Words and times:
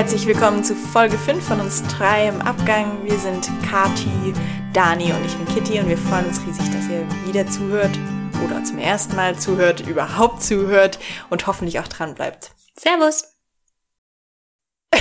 Herzlich 0.00 0.24
willkommen 0.26 0.64
zu 0.64 0.74
Folge 0.74 1.18
5 1.18 1.46
von 1.46 1.60
uns 1.60 1.82
drei 1.82 2.28
im 2.28 2.40
Abgang. 2.40 3.04
Wir 3.04 3.18
sind 3.18 3.50
Kati, 3.68 4.32
Dani 4.72 5.12
und 5.12 5.26
ich 5.26 5.36
bin 5.36 5.44
Kitty 5.44 5.78
und 5.78 5.90
wir 5.90 5.98
freuen 5.98 6.24
uns 6.24 6.40
riesig, 6.40 6.70
dass 6.72 6.88
ihr 6.88 7.06
wieder 7.26 7.46
zuhört 7.46 7.90
oder 8.42 8.64
zum 8.64 8.78
ersten 8.78 9.14
Mal 9.14 9.38
zuhört, 9.38 9.80
überhaupt 9.80 10.42
zuhört 10.42 10.98
und 11.28 11.46
hoffentlich 11.46 11.80
auch 11.80 11.86
dran 11.86 12.14
bleibt. 12.14 12.52
Servus. 12.78 13.36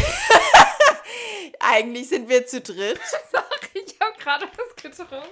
Eigentlich 1.61 2.09
sind 2.09 2.27
wir 2.27 2.45
zu 2.45 2.59
dritt. 2.59 2.99
Sorry, 3.31 3.85
ich 3.85 3.95
habe 4.01 4.19
gerade 4.21 4.47
was 4.57 4.75
getrunken. 4.75 5.25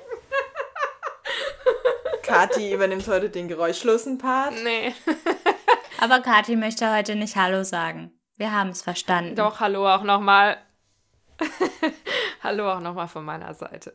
Kati 2.24 2.72
übernimmt 2.72 3.06
heute 3.10 3.30
den 3.30 3.50
geräuschlosen 3.50 4.18
Part. 4.18 4.54
Nee. 4.64 4.94
Aber 6.00 6.22
Kathi 6.22 6.56
möchte 6.56 6.90
heute 6.90 7.18
nicht 7.18 7.36
Hallo 7.36 7.66
sagen. 7.66 8.17
Wir 8.38 8.52
haben 8.52 8.70
es 8.70 8.84
verstanden. 8.84 9.36
Doch, 9.36 9.60
hallo 9.60 9.88
auch 9.88 10.04
nochmal. 10.04 10.58
hallo 12.44 12.72
auch 12.72 12.80
nochmal 12.80 13.08
von 13.08 13.26
meiner 13.26 13.54
Seite. 13.56 13.94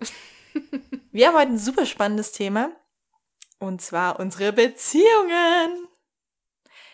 Wir 1.13 1.29
haben 1.29 1.37
heute 1.37 1.53
ein 1.53 1.59
super 1.59 1.87
spannendes 1.87 2.33
Thema. 2.33 2.71
Und 3.61 3.81
zwar 3.81 4.19
unsere 4.19 4.53
Beziehungen. 4.53 5.87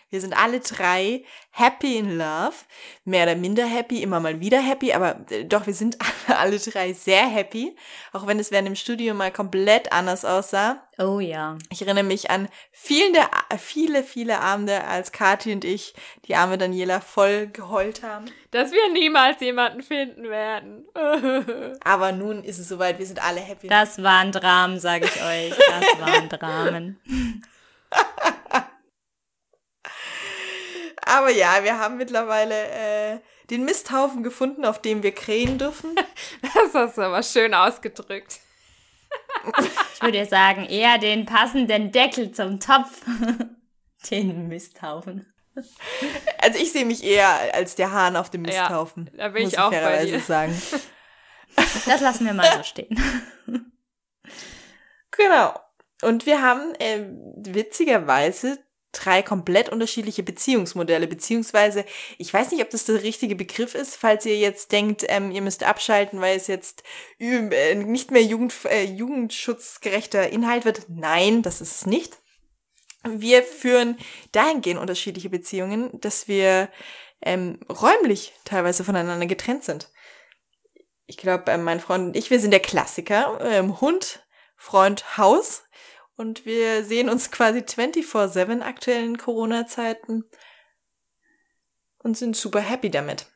Wir 0.09 0.21
sind 0.21 0.35
alle 0.35 0.59
drei 0.59 1.23
happy 1.51 1.97
in 1.97 2.17
love, 2.17 2.55
mehr 3.05 3.23
oder 3.23 3.35
minder 3.35 3.65
happy, 3.65 4.01
immer 4.01 4.19
mal 4.19 4.39
wieder 4.39 4.59
happy, 4.59 4.91
aber 4.93 5.19
äh, 5.29 5.45
doch, 5.45 5.67
wir 5.67 5.73
sind 5.73 5.97
alle 6.27 6.57
drei 6.57 6.93
sehr 6.93 7.27
happy, 7.27 7.75
auch 8.11 8.25
wenn 8.25 8.39
es 8.39 8.49
während 8.49 8.67
dem 8.67 8.75
Studium 8.75 9.17
mal 9.17 9.31
komplett 9.31 9.91
anders 9.91 10.25
aussah. 10.25 10.81
Oh 10.97 11.19
ja. 11.19 11.57
Ich 11.71 11.81
erinnere 11.81 12.03
mich 12.03 12.31
an 12.31 12.49
viele, 12.71 13.19
viele, 13.59 14.03
viele 14.03 14.39
Abende, 14.39 14.83
als 14.83 15.11
Kathi 15.11 15.53
und 15.53 15.63
ich 15.63 15.93
die 16.25 16.35
arme 16.35 16.57
Daniela 16.57 17.01
voll 17.01 17.47
geheult 17.47 18.01
haben. 18.01 18.25
Dass 18.51 18.71
wir 18.71 18.91
niemals 18.91 19.39
jemanden 19.41 19.83
finden 19.83 20.23
werden. 20.23 20.87
Aber 21.83 22.11
nun 22.11 22.43
ist 22.43 22.57
es 22.57 22.67
soweit, 22.67 22.97
wir 22.97 23.05
sind 23.05 23.23
alle 23.23 23.41
happy. 23.41 23.67
Das 23.67 24.01
waren 24.01 24.31
Dramen, 24.31 24.79
sage 24.79 25.05
ich 25.05 25.23
euch. 25.23 25.53
Das 25.57 25.99
waren 26.01 26.29
Dramen. 26.29 26.99
Aber 31.09 31.31
ja, 31.31 31.63
wir 31.63 31.79
haben 31.79 31.97
mittlerweile 31.97 32.55
äh, 32.55 33.19
den 33.49 33.65
Misthaufen 33.65 34.23
gefunden, 34.23 34.63
auf 34.65 34.81
dem 34.81 35.03
wir 35.03 35.13
krähen 35.13 35.57
dürfen. 35.57 35.95
Das 36.41 36.73
hast 36.73 36.97
du 36.97 37.01
aber 37.01 37.23
schön 37.23 37.53
ausgedrückt. 37.53 38.39
Ich 39.95 40.03
würde 40.03 40.25
sagen, 40.25 40.65
eher 40.65 40.97
den 40.97 41.25
passenden 41.25 41.91
Deckel 41.91 42.31
zum 42.31 42.59
Topf. 42.59 43.01
Den 44.09 44.47
Misthaufen. 44.47 45.25
Also 46.37 46.57
ich 46.57 46.71
sehe 46.71 46.85
mich 46.85 47.03
eher 47.03 47.53
als 47.53 47.75
der 47.75 47.91
Hahn 47.91 48.15
auf 48.15 48.29
dem 48.29 48.43
Misthaufen. 48.43 49.09
Ja, 49.11 49.25
da 49.25 49.29
bin 49.29 49.45
ich 49.45 49.59
auch 49.59 49.71
bei 49.71 50.05
dir. 50.05 50.21
sagen. 50.21 50.61
Das 51.85 51.99
lassen 51.99 52.25
wir 52.25 52.33
mal 52.33 52.49
so 52.55 52.63
stehen. 52.63 52.97
Genau. 55.11 55.59
Und 56.01 56.25
wir 56.25 56.41
haben 56.41 56.73
äh, 56.75 57.07
witzigerweise 57.35 58.57
drei 58.91 59.21
komplett 59.21 59.69
unterschiedliche 59.69 60.23
Beziehungsmodelle, 60.23 61.07
beziehungsweise 61.07 61.85
ich 62.17 62.33
weiß 62.33 62.51
nicht, 62.51 62.61
ob 62.61 62.69
das 62.69 62.85
der 62.85 63.03
richtige 63.03 63.35
Begriff 63.35 63.75
ist, 63.75 63.95
falls 63.95 64.25
ihr 64.25 64.37
jetzt 64.37 64.71
denkt, 64.71 65.05
ähm, 65.07 65.31
ihr 65.31 65.41
müsst 65.41 65.63
abschalten, 65.63 66.21
weil 66.21 66.37
es 66.37 66.47
jetzt 66.47 66.83
äh, 67.19 67.75
nicht 67.75 68.11
mehr 68.11 68.23
Jugend, 68.23 68.53
äh, 68.65 68.83
jugendschutzgerechter 68.83 70.29
Inhalt 70.29 70.65
wird. 70.65 70.85
Nein, 70.89 71.41
das 71.43 71.61
ist 71.61 71.75
es 71.75 71.85
nicht. 71.85 72.17
Wir 73.07 73.43
führen 73.43 73.97
dahingehend 74.31 74.81
unterschiedliche 74.81 75.29
Beziehungen, 75.29 75.89
dass 76.01 76.27
wir 76.27 76.69
ähm, 77.21 77.59
räumlich 77.69 78.33
teilweise 78.43 78.83
voneinander 78.83 79.25
getrennt 79.25 79.63
sind. 79.63 79.89
Ich 81.05 81.17
glaube, 81.17 81.51
äh, 81.51 81.57
mein 81.57 81.79
Freund 81.79 82.07
und 82.07 82.15
ich, 82.17 82.29
wir 82.29 82.39
sind 82.39 82.51
der 82.51 82.59
Klassiker. 82.59 83.39
Ähm, 83.41 83.79
Hund, 83.81 84.25
Freund, 84.55 85.17
Haus. 85.17 85.63
Und 86.19 86.45
wir 86.45 86.83
sehen 86.83 87.07
uns 87.07 87.31
quasi 87.31 87.59
24-7 87.59 88.59
aktuellen 88.59 89.17
Corona-Zeiten 89.17 90.25
und 91.99 92.17
sind 92.17 92.35
super 92.35 92.59
happy 92.59 92.91
damit. 92.91 93.27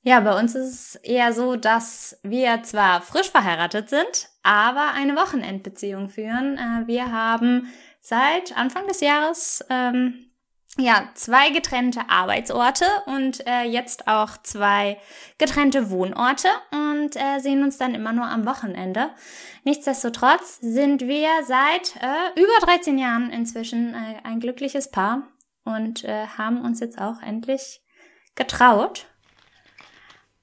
Ja, 0.00 0.18
bei 0.20 0.40
uns 0.40 0.54
ist 0.54 0.70
es 0.72 0.94
eher 0.94 1.34
so, 1.34 1.56
dass 1.56 2.18
wir 2.22 2.62
zwar 2.62 3.02
frisch 3.02 3.30
verheiratet 3.30 3.90
sind, 3.90 4.30
aber 4.42 4.94
eine 4.94 5.14
Wochenendbeziehung 5.14 6.08
führen. 6.08 6.56
Äh, 6.56 6.86
wir 6.86 7.12
haben 7.12 7.70
seit 8.00 8.56
Anfang 8.56 8.88
des 8.88 9.02
Jahres 9.02 9.62
ähm, 9.68 10.31
ja, 10.78 11.10
zwei 11.14 11.50
getrennte 11.50 12.08
Arbeitsorte 12.08 12.86
und 13.06 13.46
äh, 13.46 13.64
jetzt 13.64 14.08
auch 14.08 14.38
zwei 14.42 14.98
getrennte 15.36 15.90
Wohnorte 15.90 16.48
und 16.70 17.14
äh, 17.14 17.40
sehen 17.40 17.62
uns 17.62 17.76
dann 17.76 17.94
immer 17.94 18.14
nur 18.14 18.26
am 18.26 18.46
Wochenende. 18.46 19.10
Nichtsdestotrotz 19.64 20.58
sind 20.60 21.02
wir 21.02 21.28
seit 21.46 21.96
äh, 21.96 22.40
über 22.40 22.66
13 22.66 22.96
Jahren 22.96 23.30
inzwischen 23.30 23.92
äh, 23.92 24.20
ein 24.24 24.40
glückliches 24.40 24.90
Paar 24.90 25.28
und 25.64 26.04
äh, 26.04 26.26
haben 26.38 26.62
uns 26.62 26.80
jetzt 26.80 26.98
auch 26.98 27.20
endlich 27.20 27.82
getraut. 28.34 29.06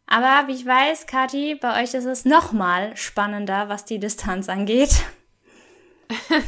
Aber 0.05 0.47
wie 0.47 0.53
ich 0.53 0.65
weiß, 0.65 1.07
Kathi, 1.07 1.55
bei 1.55 1.81
euch 1.81 1.95
ist 1.95 2.05
es 2.05 2.25
noch 2.25 2.51
mal 2.51 2.95
spannender, 2.95 3.67
was 3.69 3.85
die 3.85 3.99
Distanz 3.99 4.47
angeht. 4.47 5.03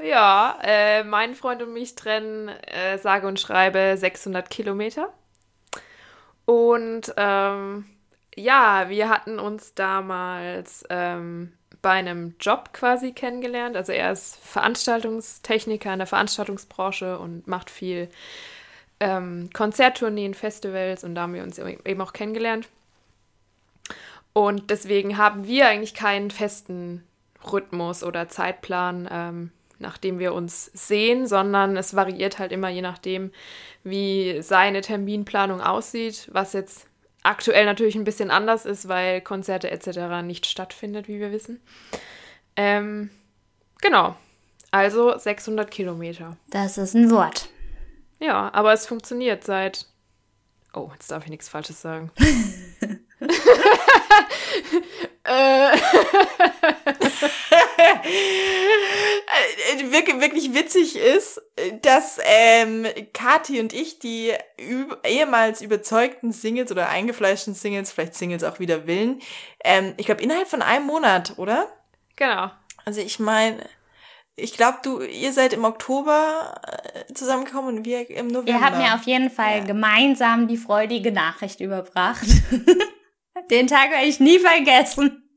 Ja, 0.00 0.58
äh, 0.62 1.02
mein 1.02 1.34
Freund 1.34 1.60
und 1.62 1.72
mich 1.72 1.96
trennen, 1.96 2.48
äh, 2.48 2.98
sage 2.98 3.26
und 3.26 3.40
schreibe 3.40 3.96
600 3.96 4.48
Kilometer. 4.48 5.12
Und 6.44 7.12
ähm, 7.16 7.84
ja, 8.36 8.88
wir 8.88 9.08
hatten 9.08 9.38
uns 9.40 9.74
damals 9.74 10.84
ähm, 10.88 11.52
bei 11.82 11.90
einem 11.90 12.36
Job 12.40 12.72
quasi 12.72 13.12
kennengelernt. 13.12 13.76
Also 13.76 13.92
er 13.92 14.12
ist 14.12 14.36
Veranstaltungstechniker 14.36 15.92
in 15.92 15.98
der 15.98 16.06
Veranstaltungsbranche 16.06 17.18
und 17.18 17.46
macht 17.48 17.68
viel 17.68 18.08
ähm, 19.00 19.50
Konzerttourneen, 19.52 20.34
Festivals 20.34 21.04
und 21.04 21.16
da 21.16 21.22
haben 21.22 21.34
wir 21.34 21.42
uns 21.42 21.58
eben 21.58 22.00
auch 22.00 22.12
kennengelernt. 22.12 22.68
Und 24.32 24.70
deswegen 24.70 25.18
haben 25.18 25.46
wir 25.46 25.68
eigentlich 25.68 25.94
keinen 25.94 26.30
festen 26.30 27.04
Rhythmus 27.52 28.04
oder 28.04 28.28
Zeitplan. 28.28 29.08
Ähm, 29.10 29.50
nachdem 29.78 30.18
wir 30.18 30.34
uns 30.34 30.70
sehen, 30.74 31.26
sondern 31.26 31.76
es 31.76 31.94
variiert 31.94 32.38
halt 32.38 32.52
immer 32.52 32.68
je 32.68 32.82
nachdem, 32.82 33.30
wie 33.84 34.42
seine 34.42 34.80
Terminplanung 34.80 35.60
aussieht, 35.60 36.28
was 36.32 36.52
jetzt 36.52 36.86
aktuell 37.22 37.64
natürlich 37.64 37.94
ein 37.94 38.04
bisschen 38.04 38.30
anders 38.30 38.64
ist, 38.64 38.88
weil 38.88 39.20
Konzerte 39.20 39.70
etc. 39.70 40.22
nicht 40.24 40.46
stattfindet, 40.46 41.08
wie 41.08 41.20
wir 41.20 41.32
wissen. 41.32 41.60
Ähm, 42.56 43.10
genau. 43.80 44.16
Also 44.70 45.16
600 45.16 45.70
Kilometer. 45.70 46.36
Das 46.50 46.78
ist 46.78 46.94
ein 46.94 47.10
Wort. 47.10 47.48
Ja, 48.18 48.52
aber 48.52 48.72
es 48.72 48.86
funktioniert 48.86 49.44
seit. 49.44 49.86
Oh, 50.74 50.90
jetzt 50.92 51.10
darf 51.10 51.24
ich 51.24 51.30
nichts 51.30 51.48
Falsches 51.48 51.80
sagen. 51.80 52.10
äh. 55.28 55.76
wirklich, 59.90 60.20
wirklich 60.20 60.54
witzig 60.54 60.96
ist, 60.96 61.40
dass 61.82 62.18
ähm, 62.24 62.86
Kati 63.12 63.60
und 63.60 63.72
ich, 63.72 63.98
die 63.98 64.32
ehemals 65.04 65.60
überzeugten 65.60 66.32
Singles 66.32 66.70
oder 66.72 66.88
eingefleischten 66.88 67.54
Singles, 67.54 67.92
vielleicht 67.92 68.14
Singles 68.14 68.44
auch 68.44 68.58
wieder 68.60 68.86
willen, 68.86 69.20
ähm, 69.64 69.94
ich 69.96 70.06
glaube 70.06 70.22
innerhalb 70.22 70.48
von 70.48 70.62
einem 70.62 70.86
Monat, 70.86 71.34
oder? 71.36 71.66
Genau. 72.16 72.50
Also 72.84 73.00
ich 73.00 73.18
meine, 73.18 73.58
ich 74.38 74.52
glaube, 74.54 74.78
du, 74.82 75.00
ihr 75.00 75.32
seid 75.32 75.52
im 75.52 75.64
Oktober 75.64 76.60
äh, 76.64 77.12
zusammengekommen 77.12 77.78
und 77.78 77.84
wir 77.84 78.08
im 78.08 78.28
November. 78.28 78.50
Ihr 78.52 78.60
habt 78.60 78.78
mir 78.78 78.94
auf 78.94 79.02
jeden 79.02 79.30
Fall 79.30 79.58
ja. 79.58 79.64
gemeinsam 79.64 80.48
die 80.48 80.56
freudige 80.56 81.12
Nachricht 81.12 81.60
überbracht. 81.60 82.26
Den 83.50 83.66
Tag 83.66 83.90
werde 83.90 84.06
ich 84.06 84.20
nie 84.20 84.38
vergessen. 84.38 85.27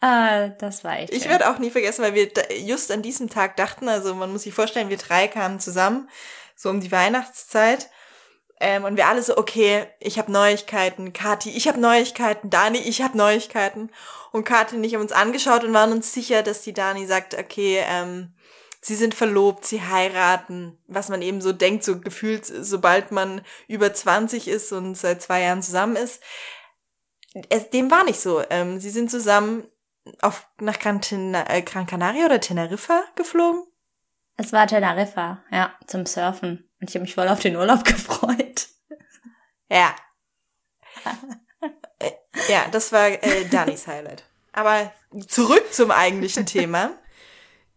Ah, 0.00 0.48
das 0.48 0.84
war 0.84 0.98
echt. 0.98 1.12
Ich 1.12 1.28
werde 1.28 1.50
auch 1.50 1.58
nie 1.58 1.70
vergessen, 1.70 2.02
weil 2.02 2.14
wir 2.14 2.30
just 2.64 2.92
an 2.92 3.02
diesem 3.02 3.30
Tag 3.30 3.56
dachten, 3.56 3.88
also 3.88 4.14
man 4.14 4.30
muss 4.30 4.42
sich 4.42 4.54
vorstellen, 4.54 4.90
wir 4.90 4.98
drei 4.98 5.26
kamen 5.26 5.58
zusammen, 5.58 6.08
so 6.54 6.68
um 6.68 6.80
die 6.80 6.92
Weihnachtszeit. 6.92 7.88
Ähm, 8.58 8.84
und 8.84 8.96
wir 8.96 9.06
alle 9.06 9.22
so, 9.22 9.36
okay, 9.36 9.86
ich 10.00 10.18
habe 10.18 10.32
Neuigkeiten, 10.32 11.12
Kati, 11.12 11.50
ich 11.50 11.68
habe 11.68 11.80
Neuigkeiten, 11.80 12.48
Dani, 12.50 12.78
ich 12.78 13.02
habe 13.02 13.16
Neuigkeiten. 13.16 13.90
Und 14.32 14.44
Kati 14.44 14.76
und 14.76 14.84
ich 14.84 14.94
haben 14.94 15.02
uns 15.02 15.12
angeschaut 15.12 15.64
und 15.64 15.74
waren 15.74 15.92
uns 15.92 16.12
sicher, 16.12 16.42
dass 16.42 16.62
die 16.62 16.72
Dani 16.72 17.06
sagt, 17.06 17.34
okay, 17.34 17.82
ähm, 17.86 18.34
sie 18.80 18.94
sind 18.94 19.14
verlobt, 19.14 19.66
sie 19.66 19.82
heiraten, 19.82 20.78
was 20.86 21.08
man 21.08 21.20
eben 21.20 21.40
so 21.40 21.52
denkt, 21.52 21.84
so 21.84 22.00
gefühlt, 22.00 22.46
sobald 22.46 23.10
man 23.10 23.42
über 23.68 23.92
20 23.92 24.48
ist 24.48 24.72
und 24.72 24.94
seit 24.94 25.20
zwei 25.22 25.42
Jahren 25.42 25.62
zusammen 25.62 25.96
ist. 25.96 26.22
Es, 27.48 27.70
dem 27.70 27.90
war 27.90 28.04
nicht 28.04 28.20
so. 28.20 28.42
Ähm, 28.50 28.80
sie 28.80 28.90
sind 28.90 29.10
zusammen 29.10 29.66
auf, 30.20 30.48
nach 30.60 30.78
Gran, 30.78 31.00
äh, 31.34 31.62
Gran 31.62 31.86
Canaria 31.86 32.26
oder 32.26 32.40
Teneriffa 32.40 33.02
geflogen? 33.14 33.64
Es 34.36 34.52
war 34.52 34.66
Teneriffa, 34.66 35.42
ja, 35.50 35.74
zum 35.86 36.06
Surfen. 36.06 36.68
Und 36.80 36.90
ich 36.90 36.94
habe 36.94 37.02
mich 37.02 37.14
voll 37.14 37.28
auf 37.28 37.40
den 37.40 37.56
Urlaub 37.56 37.84
gefreut. 37.84 38.68
Ja. 39.70 39.94
Äh, 41.98 42.10
ja, 42.52 42.66
das 42.70 42.92
war 42.92 43.06
äh, 43.06 43.46
Danis 43.48 43.86
Highlight. 43.86 44.22
Aber 44.52 44.92
zurück 45.28 45.72
zum 45.72 45.90
eigentlichen 45.90 46.44
Thema. 46.44 46.90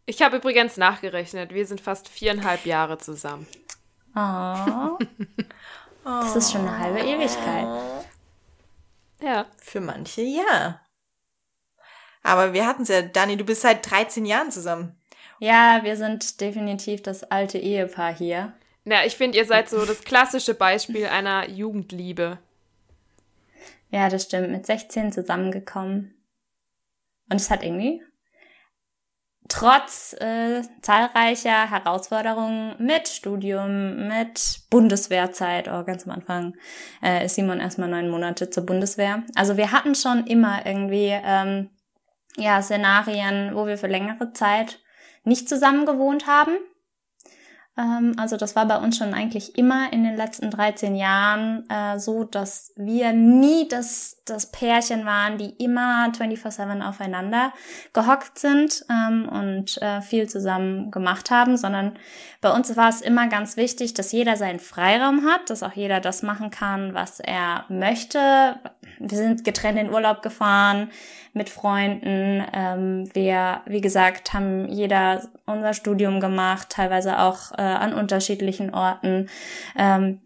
Ich 0.05 0.21
habe 0.21 0.35
übrigens 0.35 0.75
nachgerechnet. 0.75 1.53
Wir 1.53 1.65
sind 1.65 1.79
fast 1.79 2.09
viereinhalb 2.09 2.65
Jahre 2.65 2.97
zusammen. 2.97 3.47
Oh. 4.15 4.97
Das 6.03 6.35
ist 6.35 6.51
schon 6.51 6.67
eine 6.67 6.77
halbe 6.77 6.99
Ewigkeit. 6.99 7.67
Ja. 9.21 9.45
Für 9.57 9.81
manche 9.81 10.21
ja. 10.21 10.81
Aber 12.23 12.53
wir 12.53 12.67
hatten 12.67 12.83
es 12.83 12.89
ja, 12.89 13.01
Dani, 13.01 13.37
du 13.37 13.45
bist 13.45 13.61
seit 13.61 13.89
13 13.89 14.25
Jahren 14.25 14.51
zusammen. 14.51 14.95
Ja, 15.39 15.81
wir 15.83 15.95
sind 15.95 16.41
definitiv 16.41 17.01
das 17.01 17.23
alte 17.23 17.57
Ehepaar 17.57 18.13
hier. 18.13 18.53
Na, 18.83 19.05
ich 19.05 19.15
finde, 19.15 19.37
ihr 19.37 19.45
seid 19.45 19.69
so 19.69 19.85
das 19.85 20.03
klassische 20.03 20.53
Beispiel 20.53 21.05
einer 21.05 21.49
Jugendliebe. 21.49 22.39
Ja, 23.89 24.09
das 24.09 24.23
stimmt. 24.23 24.51
Mit 24.51 24.65
16 24.65 25.11
zusammengekommen. 25.11 26.13
Und 27.29 27.37
es 27.37 27.49
hat 27.49 27.63
irgendwie 27.63 28.03
trotz 29.49 30.15
äh, 30.19 30.61
zahlreicher 30.81 31.69
Herausforderungen 31.69 32.75
mit 32.79 33.09
Studium, 33.09 34.07
mit 34.07 34.61
Bundeswehrzeit, 34.69 35.67
oh, 35.67 35.83
ganz 35.83 36.05
am 36.05 36.13
Anfang 36.13 36.55
äh, 37.03 37.25
ist 37.25 37.35
Simon 37.35 37.59
erstmal 37.59 37.89
neun 37.89 38.09
Monate 38.09 38.49
zur 38.49 38.65
Bundeswehr. 38.65 39.23
Also 39.35 39.57
wir 39.57 39.71
hatten 39.71 39.95
schon 39.95 40.25
immer 40.27 40.65
irgendwie 40.65 41.11
ähm, 41.11 41.69
ja 42.37 42.61
Szenarien, 42.61 43.55
wo 43.55 43.65
wir 43.65 43.77
für 43.77 43.87
längere 43.87 44.31
Zeit 44.33 44.79
nicht 45.23 45.49
zusammen 45.49 45.85
gewohnt 45.85 46.27
haben. 46.27 46.51
Ähm, 47.79 48.13
also 48.17 48.35
das 48.35 48.55
war 48.55 48.65
bei 48.65 48.77
uns 48.77 48.97
schon 48.97 49.13
eigentlich 49.13 49.57
immer 49.57 49.91
in 49.93 50.03
den 50.03 50.17
letzten 50.17 50.51
13 50.51 50.95
Jahren 50.95 51.67
äh, 51.69 51.97
so, 51.97 52.25
dass 52.25 52.73
wir 52.75 53.13
nie 53.13 53.67
das, 53.69 54.21
das 54.25 54.51
Pärchen 54.51 55.05
waren, 55.05 55.37
die 55.37 55.51
immer 55.63 56.11
24-7 56.11 56.87
aufeinander 56.87 57.53
gehockt 57.93 58.37
sind 58.37 58.85
ähm, 58.89 59.29
und 59.29 59.81
äh, 59.81 60.01
viel 60.01 60.27
zusammen 60.27 60.91
gemacht 60.91 61.31
haben, 61.31 61.55
sondern 61.55 61.93
bei 62.41 62.51
uns 62.51 62.75
war 62.75 62.89
es 62.89 63.01
immer 63.01 63.27
ganz 63.27 63.55
wichtig, 63.55 63.93
dass 63.93 64.11
jeder 64.11 64.35
seinen 64.35 64.59
Freiraum 64.59 65.25
hat, 65.25 65.49
dass 65.49 65.63
auch 65.63 65.73
jeder 65.73 66.01
das 66.01 66.21
machen 66.21 66.51
kann, 66.51 66.93
was 66.93 67.19
er 67.19 67.65
möchte. 67.69 68.59
Wir 68.99 69.17
sind 69.17 69.43
getrennt 69.45 69.79
in 69.79 69.89
Urlaub 69.89 70.21
gefahren 70.21 70.89
mit 71.33 71.49
Freunden. 71.49 72.43
Ähm, 72.53 73.09
wir, 73.13 73.61
wie 73.65 73.81
gesagt, 73.81 74.33
haben 74.33 74.67
jeder 74.67 75.27
unser 75.45 75.73
Studium 75.73 76.19
gemacht, 76.19 76.69
teilweise 76.69 77.19
auch 77.19 77.51
äh, 77.53 77.61
an 77.61 77.93
unterschiedlichen 77.93 78.73
Orten. 78.73 79.29
Ähm, 79.77 80.21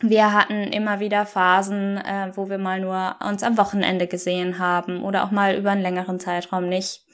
wir 0.00 0.32
hatten 0.32 0.72
immer 0.72 1.00
wieder 1.00 1.26
Phasen, 1.26 1.98
äh, 1.98 2.32
wo 2.34 2.48
wir 2.48 2.58
mal 2.58 2.80
nur 2.80 3.16
uns 3.20 3.42
am 3.42 3.58
Wochenende 3.58 4.06
gesehen 4.06 4.58
haben 4.58 5.02
oder 5.02 5.24
auch 5.24 5.30
mal 5.30 5.56
über 5.56 5.70
einen 5.70 5.82
längeren 5.82 6.18
Zeitraum 6.18 6.68
nicht. 6.68 7.04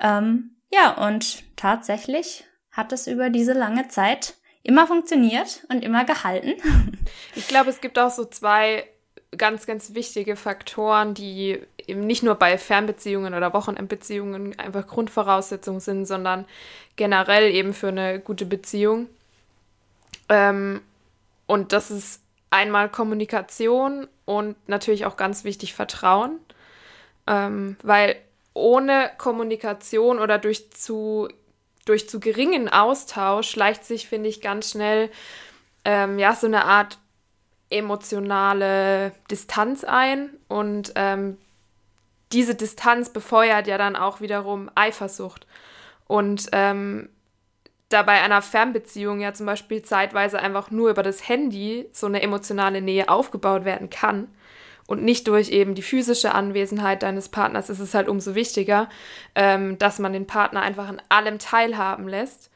Ähm, 0.00 0.56
ja, 0.72 1.06
und 1.06 1.42
tatsächlich 1.56 2.44
hat 2.70 2.92
es 2.92 3.06
über 3.06 3.28
diese 3.28 3.52
lange 3.52 3.88
Zeit 3.88 4.34
immer 4.62 4.86
funktioniert 4.86 5.64
und 5.68 5.84
immer 5.84 6.04
gehalten. 6.04 6.54
Ich 7.34 7.48
glaube, 7.48 7.70
es 7.70 7.80
gibt 7.80 7.98
auch 7.98 8.10
so 8.10 8.24
zwei 8.26 8.84
ganz, 9.36 9.66
ganz 9.66 9.94
wichtige 9.94 10.36
Faktoren, 10.36 11.14
die 11.14 11.60
eben 11.86 12.06
nicht 12.06 12.22
nur 12.22 12.34
bei 12.34 12.58
Fernbeziehungen 12.58 13.34
oder 13.34 13.52
Wochenendbeziehungen 13.52 14.58
einfach 14.58 14.86
Grundvoraussetzungen 14.86 15.80
sind, 15.80 16.06
sondern 16.06 16.44
generell 16.96 17.50
eben 17.50 17.72
für 17.72 17.88
eine 17.88 18.20
gute 18.20 18.44
Beziehung. 18.44 19.08
Ähm, 20.28 20.82
und 21.46 21.72
das 21.72 21.90
ist 21.90 22.20
einmal 22.50 22.90
Kommunikation 22.90 24.06
und 24.26 24.56
natürlich 24.68 25.06
auch 25.06 25.16
ganz 25.16 25.44
wichtig 25.44 25.74
Vertrauen, 25.74 26.38
ähm, 27.26 27.76
weil 27.82 28.16
ohne 28.54 29.10
Kommunikation 29.16 30.18
oder 30.18 30.38
durch 30.38 30.70
zu, 30.72 31.28
durch 31.86 32.08
zu 32.08 32.20
geringen 32.20 32.68
Austausch 32.68 33.48
schleicht 33.48 33.84
sich, 33.84 34.08
finde 34.08 34.28
ich, 34.28 34.42
ganz 34.42 34.70
schnell 34.70 35.10
ähm, 35.84 36.18
ja 36.18 36.34
so 36.34 36.46
eine 36.46 36.66
Art 36.66 36.98
emotionale 37.72 39.12
Distanz 39.30 39.84
ein 39.84 40.30
und 40.48 40.92
ähm, 40.96 41.38
diese 42.32 42.54
Distanz 42.54 43.10
befeuert 43.10 43.66
ja 43.66 43.78
dann 43.78 43.96
auch 43.96 44.20
wiederum 44.20 44.70
Eifersucht. 44.74 45.46
Und 46.06 46.48
ähm, 46.52 47.08
da 47.88 48.02
bei 48.02 48.20
einer 48.22 48.42
Fernbeziehung 48.42 49.20
ja 49.20 49.34
zum 49.34 49.46
Beispiel 49.46 49.82
zeitweise 49.82 50.38
einfach 50.38 50.70
nur 50.70 50.90
über 50.90 51.02
das 51.02 51.28
Handy 51.28 51.88
so 51.92 52.06
eine 52.06 52.22
emotionale 52.22 52.80
Nähe 52.80 53.08
aufgebaut 53.08 53.64
werden 53.64 53.90
kann 53.90 54.28
und 54.86 55.02
nicht 55.02 55.28
durch 55.28 55.50
eben 55.50 55.74
die 55.74 55.82
physische 55.82 56.34
Anwesenheit 56.34 57.02
deines 57.02 57.28
Partners, 57.28 57.70
ist 57.70 57.80
es 57.80 57.94
halt 57.94 58.08
umso 58.08 58.34
wichtiger, 58.34 58.88
ähm, 59.34 59.78
dass 59.78 59.98
man 59.98 60.12
den 60.12 60.26
Partner 60.26 60.62
einfach 60.62 60.88
an 60.88 61.02
allem 61.08 61.38
teilhaben 61.38 62.08
lässt 62.08 62.51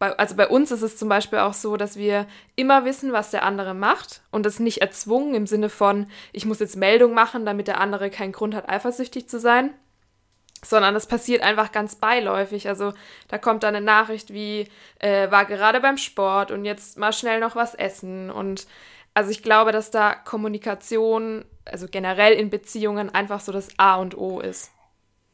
bei, 0.00 0.18
also 0.18 0.34
bei 0.34 0.48
uns 0.48 0.70
ist 0.72 0.80
es 0.80 0.96
zum 0.96 1.10
Beispiel 1.10 1.40
auch 1.40 1.52
so, 1.52 1.76
dass 1.76 1.96
wir 1.96 2.26
immer 2.56 2.86
wissen, 2.86 3.12
was 3.12 3.30
der 3.30 3.44
andere 3.44 3.74
macht 3.74 4.22
und 4.30 4.46
das 4.46 4.58
nicht 4.58 4.80
erzwungen 4.80 5.34
im 5.34 5.46
Sinne 5.46 5.68
von, 5.68 6.06
ich 6.32 6.46
muss 6.46 6.58
jetzt 6.58 6.74
Meldung 6.74 7.12
machen, 7.12 7.44
damit 7.44 7.68
der 7.68 7.78
andere 7.78 8.08
keinen 8.08 8.32
Grund 8.32 8.54
hat, 8.54 8.66
eifersüchtig 8.66 9.28
zu 9.28 9.38
sein, 9.38 9.74
sondern 10.64 10.94
das 10.94 11.06
passiert 11.06 11.42
einfach 11.42 11.70
ganz 11.70 11.96
beiläufig. 11.96 12.66
Also 12.66 12.94
da 13.28 13.36
kommt 13.36 13.62
dann 13.62 13.76
eine 13.76 13.84
Nachricht 13.84 14.32
wie, 14.32 14.68
äh, 15.00 15.30
war 15.30 15.44
gerade 15.44 15.80
beim 15.80 15.98
Sport 15.98 16.50
und 16.50 16.64
jetzt 16.64 16.98
mal 16.98 17.12
schnell 17.12 17.38
noch 17.38 17.54
was 17.54 17.74
essen. 17.74 18.30
Und 18.30 18.66
also 19.12 19.30
ich 19.30 19.42
glaube, 19.42 19.70
dass 19.70 19.90
da 19.90 20.14
Kommunikation, 20.14 21.44
also 21.66 21.86
generell 21.90 22.32
in 22.32 22.48
Beziehungen 22.48 23.14
einfach 23.14 23.40
so 23.40 23.52
das 23.52 23.68
A 23.76 23.96
und 23.96 24.16
O 24.16 24.40
ist. 24.40 24.70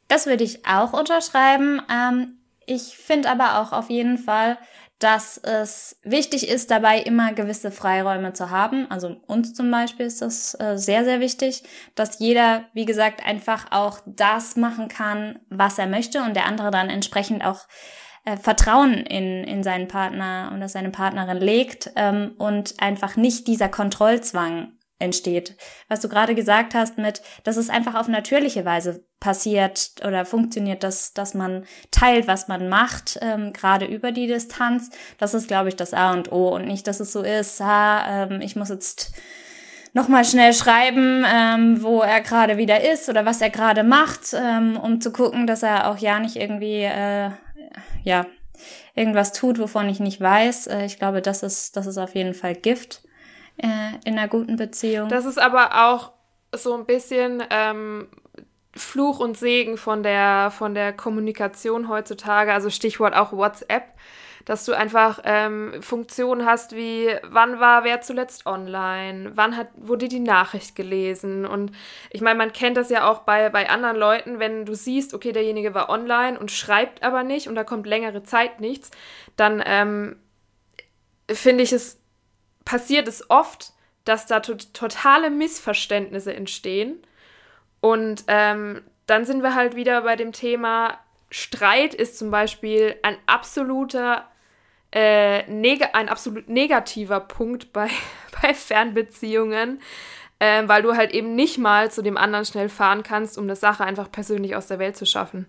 Das 0.08 0.26
würde 0.26 0.42
ich 0.42 0.66
auch 0.66 0.92
unterschreiben. 0.92 1.80
Ähm, 1.88 2.38
ich 2.66 2.96
finde 2.96 3.30
aber 3.30 3.60
auch 3.60 3.72
auf 3.72 3.90
jeden 3.90 4.18
Fall, 4.18 4.58
dass 4.98 5.36
es 5.36 6.00
wichtig 6.04 6.48
ist, 6.48 6.70
dabei 6.70 7.00
immer 7.00 7.32
gewisse 7.34 7.70
Freiräume 7.70 8.32
zu 8.32 8.50
haben. 8.50 8.90
Also 8.90 9.16
uns 9.26 9.52
zum 9.52 9.70
Beispiel 9.70 10.06
ist 10.06 10.22
das 10.22 10.58
äh, 10.58 10.78
sehr, 10.78 11.04
sehr 11.04 11.20
wichtig, 11.20 11.64
dass 11.94 12.18
jeder, 12.18 12.64
wie 12.72 12.86
gesagt, 12.86 13.24
einfach 13.24 13.66
auch 13.72 14.00
das 14.06 14.56
machen 14.56 14.88
kann, 14.88 15.38
was 15.50 15.78
er 15.78 15.86
möchte 15.86 16.22
und 16.22 16.34
der 16.34 16.46
andere 16.46 16.70
dann 16.70 16.88
entsprechend 16.88 17.44
auch 17.44 17.67
äh, 18.24 18.38
Vertrauen 18.38 18.94
in, 18.94 19.44
in 19.44 19.62
seinen 19.62 19.86
Partner 19.86 20.52
oder 20.56 20.69
seine 20.69 20.91
Partnerin 20.91 21.38
legt 21.38 21.91
ähm, 21.94 22.34
und 22.38 22.74
einfach 22.79 23.17
nicht 23.17 23.46
dieser 23.48 23.69
Kontrollzwang 23.69 24.75
entsteht. 24.98 25.56
Was 25.88 26.00
du 26.00 26.08
gerade 26.08 26.34
gesagt 26.34 26.74
hast 26.74 26.98
mit, 26.98 27.20
dass 27.44 27.56
es 27.56 27.69
einfach 27.69 27.94
auf 27.94 28.08
natürliche 28.08 28.65
Weise 28.65 29.05
passiert 29.20 29.93
oder 30.06 30.24
funktioniert, 30.24 30.82
dass, 30.82 31.12
dass 31.12 31.34
man 31.34 31.65
teilt, 31.91 32.26
was 32.26 32.48
man 32.48 32.69
macht, 32.69 33.19
ähm, 33.20 33.53
gerade 33.53 33.86
über 33.86 34.12
die 34.12 34.26
Distanz. 34.26 34.91
Das 35.19 35.34
ist, 35.34 35.48
glaube 35.48 35.69
ich, 35.69 35.76
das 35.76 35.93
A 35.93 36.12
und 36.12 36.32
O 36.32 36.48
und 36.55 36.67
nicht, 36.67 36.86
dass 36.86 37.00
es 37.00 37.12
so 37.12 37.22
ist, 37.22 37.60
ah, 37.60 38.24
ähm, 38.24 38.41
ich 38.41 38.56
muss 38.56 38.70
jetzt 38.70 39.12
nochmal 39.93 40.24
schnell 40.24 40.53
schreiben, 40.53 41.24
ähm, 41.26 41.82
wo 41.82 42.00
er 42.00 42.20
gerade 42.20 42.56
wieder 42.56 42.91
ist 42.91 43.08
oder 43.08 43.24
was 43.24 43.41
er 43.41 43.50
gerade 43.50 43.82
macht, 43.82 44.34
ähm, 44.34 44.79
um 44.79 45.00
zu 45.00 45.12
gucken, 45.12 45.46
dass 45.46 45.62
er 45.62 45.91
auch 45.91 45.98
ja 45.98 46.20
nicht 46.20 46.36
irgendwie, 46.36 46.82
äh, 46.82 47.31
ja, 48.03 48.26
irgendwas 48.94 49.32
tut, 49.32 49.58
wovon 49.58 49.88
ich 49.88 50.00
nicht 50.00 50.20
weiß. 50.20 50.69
Äh, 50.69 50.84
ich 50.86 50.98
glaube, 50.98 51.20
das 51.20 51.43
ist, 51.43 51.76
das 51.76 51.86
ist 51.86 51.98
auf 51.98 52.15
jeden 52.15 52.34
Fall 52.34 52.55
Gift 52.55 53.06
äh, 53.58 53.67
in 54.05 54.19
einer 54.19 54.29
guten 54.29 54.56
Beziehung. 54.56 55.08
Das 55.08 55.25
ist 55.25 55.39
aber 55.39 55.89
auch 55.89 56.13
so 56.55 56.75
ein 56.75 56.86
bisschen 56.86 57.43
ähm, 57.51 58.08
Fluch 58.75 59.20
und 59.20 59.36
Segen 59.36 59.77
von 59.77 60.03
der, 60.03 60.51
von 60.51 60.75
der 60.75 60.93
Kommunikation 60.93 61.89
heutzutage, 61.89 62.53
also 62.53 62.70
Stichwort 62.70 63.15
auch 63.15 63.32
WhatsApp, 63.32 63.84
dass 64.44 64.65
du 64.65 64.75
einfach 64.75 65.20
ähm, 65.25 65.75
Funktionen 65.81 66.46
hast 66.46 66.77
wie, 66.77 67.08
wann 67.25 67.58
war 67.58 67.84
wer 67.84 68.01
zuletzt 68.01 68.46
online, 68.46 69.32
wann 69.34 69.56
hat, 69.56 69.69
wurde 69.77 70.08
die 70.08 70.20
Nachricht 70.20 70.77
gelesen 70.77 71.46
und 71.46 71.72
ich 72.10 72.20
meine, 72.20 72.39
man 72.39 72.53
kennt 72.53 72.77
das 72.77 72.91
ja 72.91 73.10
auch 73.10 73.20
bei, 73.20 73.48
bei 73.48 73.69
anderen 73.69 73.96
Leuten, 73.96 74.39
wenn 74.39 74.65
du 74.65 74.75
siehst, 74.75 75.15
okay, 75.15 75.32
derjenige 75.32 75.75
war 75.75 75.89
online 75.89 76.39
und 76.39 76.51
schreibt 76.51 77.03
aber 77.03 77.25
nicht 77.25 77.48
und 77.48 77.55
da 77.55 77.65
kommt 77.65 77.86
längere 77.86 78.22
Zeit 78.22 78.60
nichts, 78.60 78.91
dann 79.36 79.63
ähm, 79.67 80.17
finde 81.29 81.65
ich 81.65 81.72
es 81.72 81.98
passiert 82.67 83.08
es 83.08 83.31
oft, 83.31 83.73
dass 84.05 84.27
da 84.27 84.41
to 84.41 84.55
totale 84.75 85.31
Missverständnisse 85.31 86.35
entstehen. 86.35 87.03
Und 87.81 88.25
ähm, 88.27 88.82
dann 89.06 89.25
sind 89.25 89.43
wir 89.43 89.55
halt 89.55 89.75
wieder 89.75 90.03
bei 90.03 90.17
dem 90.17 90.32
Thema, 90.32 90.99
Streit 91.31 91.94
ist 91.94 92.19
zum 92.19 92.31
Beispiel 92.31 92.96
ein 93.03 93.17
absoluter, 93.27 94.29
äh, 94.91 95.43
ein 95.44 96.08
absolut 96.08 96.49
negativer 96.49 97.20
Punkt 97.20 97.73
bei, 97.73 97.89
bei 98.43 98.53
Fernbeziehungen, 98.53 99.81
äh, 100.39 100.63
weil 100.67 100.82
du 100.82 100.96
halt 100.96 101.13
eben 101.13 101.35
nicht 101.35 101.58
mal 101.58 101.91
zu 101.91 102.03
dem 102.03 102.17
anderen 102.17 102.44
schnell 102.44 102.69
fahren 102.69 103.03
kannst, 103.03 103.39
um 103.39 103.44
eine 103.44 103.56
Sache 103.56 103.85
einfach 103.85 104.11
persönlich 104.11 104.55
aus 104.55 104.67
der 104.67 104.79
Welt 104.79 104.96
zu 104.96 105.06
schaffen. 105.06 105.46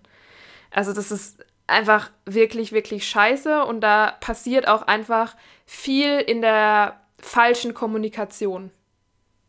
Also 0.70 0.92
das 0.92 1.10
ist 1.10 1.44
einfach 1.66 2.10
wirklich, 2.24 2.72
wirklich 2.72 3.06
scheiße 3.06 3.64
und 3.64 3.80
da 3.80 4.16
passiert 4.20 4.66
auch 4.66 4.82
einfach 4.82 5.36
viel 5.66 6.18
in 6.18 6.40
der 6.40 6.98
falschen 7.20 7.74
Kommunikation. 7.74 8.70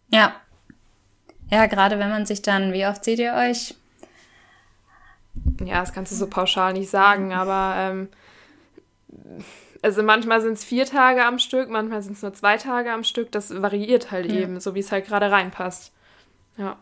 Ja. 0.10 0.36
Ja, 1.52 1.66
gerade 1.66 2.00
wenn 2.00 2.10
man 2.10 2.26
sich 2.26 2.42
dann, 2.42 2.74
wie 2.74 2.86
oft 2.86 3.04
seht 3.04 3.20
ihr 3.20 3.34
euch? 3.34 3.76
Ja, 5.64 5.80
das 5.80 5.94
kannst 5.94 6.12
du 6.12 6.16
so 6.16 6.28
pauschal 6.28 6.74
nicht 6.74 6.90
sagen, 6.90 7.34
aber 7.34 7.76
ähm, 7.78 8.10
also 9.82 10.04
manchmal 10.04 10.42
sind 10.42 10.54
es 10.54 10.64
vier 10.64 10.86
Tage 10.86 11.24
am 11.24 11.40
Stück, 11.40 11.70
manchmal 11.70 12.02
sind 12.02 12.14
es 12.14 12.22
nur 12.22 12.34
zwei 12.34 12.58
Tage 12.58 12.92
am 12.92 13.04
Stück. 13.04 13.32
Das 13.32 13.62
variiert 13.62 14.12
halt 14.12 14.32
ja. 14.32 14.42
eben, 14.42 14.60
so 14.60 14.76
wie 14.76 14.80
es 14.80 14.92
halt 14.92 15.06
gerade 15.08 15.32
reinpasst. 15.32 15.94
Ja. 16.58 16.78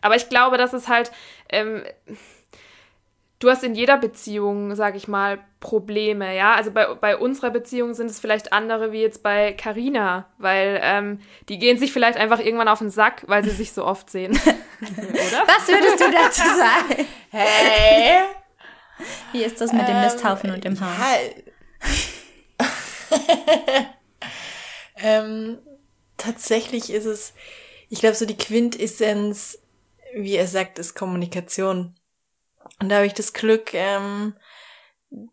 Aber 0.00 0.16
ich 0.16 0.28
glaube, 0.28 0.56
dass 0.56 0.72
es 0.72 0.88
halt, 0.88 1.12
ähm, 1.48 1.82
du 3.42 3.50
hast 3.50 3.64
in 3.64 3.74
jeder 3.74 3.98
Beziehung, 3.98 4.74
sag 4.76 4.94
ich 4.94 5.08
mal, 5.08 5.40
Probleme, 5.58 6.36
ja. 6.36 6.54
Also 6.54 6.70
bei, 6.70 6.94
bei 6.94 7.16
unserer 7.16 7.50
Beziehung 7.50 7.94
sind 7.94 8.10
es 8.10 8.20
vielleicht 8.20 8.52
andere 8.52 8.92
wie 8.92 9.00
jetzt 9.00 9.22
bei 9.22 9.52
Carina, 9.52 10.26
weil 10.38 10.78
ähm, 10.82 11.20
die 11.48 11.58
gehen 11.58 11.78
sich 11.78 11.92
vielleicht 11.92 12.18
einfach 12.18 12.38
irgendwann 12.40 12.68
auf 12.68 12.78
den 12.78 12.90
Sack, 12.90 13.24
weil 13.26 13.42
sie 13.42 13.50
sich 13.50 13.72
so 13.72 13.84
oft 13.84 14.10
sehen. 14.10 14.32
Oder? 14.80 15.42
Was 15.46 15.68
würdest 15.68 16.00
du 16.00 16.10
dazu 16.10 16.42
sagen? 16.42 17.06
Hey! 17.30 18.22
Wie 19.32 19.42
ist 19.42 19.60
das 19.60 19.72
mit 19.72 19.88
dem 19.88 20.00
Misthaufen 20.00 20.50
ähm, 20.50 20.54
und 20.54 20.64
dem 20.64 20.80
Haar? 20.80 21.16
Ja. 22.60 22.66
ähm, 24.96 25.58
tatsächlich 26.16 26.92
ist 26.92 27.06
es, 27.06 27.34
ich 27.88 28.00
glaube, 28.00 28.14
so 28.14 28.26
die 28.26 28.36
Quintessenz, 28.36 29.58
wie 30.14 30.36
er 30.36 30.46
sagt, 30.46 30.78
ist 30.78 30.94
Kommunikation. 30.94 31.94
Und 32.80 32.88
da 32.88 32.96
habe 32.96 33.06
ich 33.06 33.14
das 33.14 33.32
Glück, 33.32 33.74
ähm, 33.74 34.34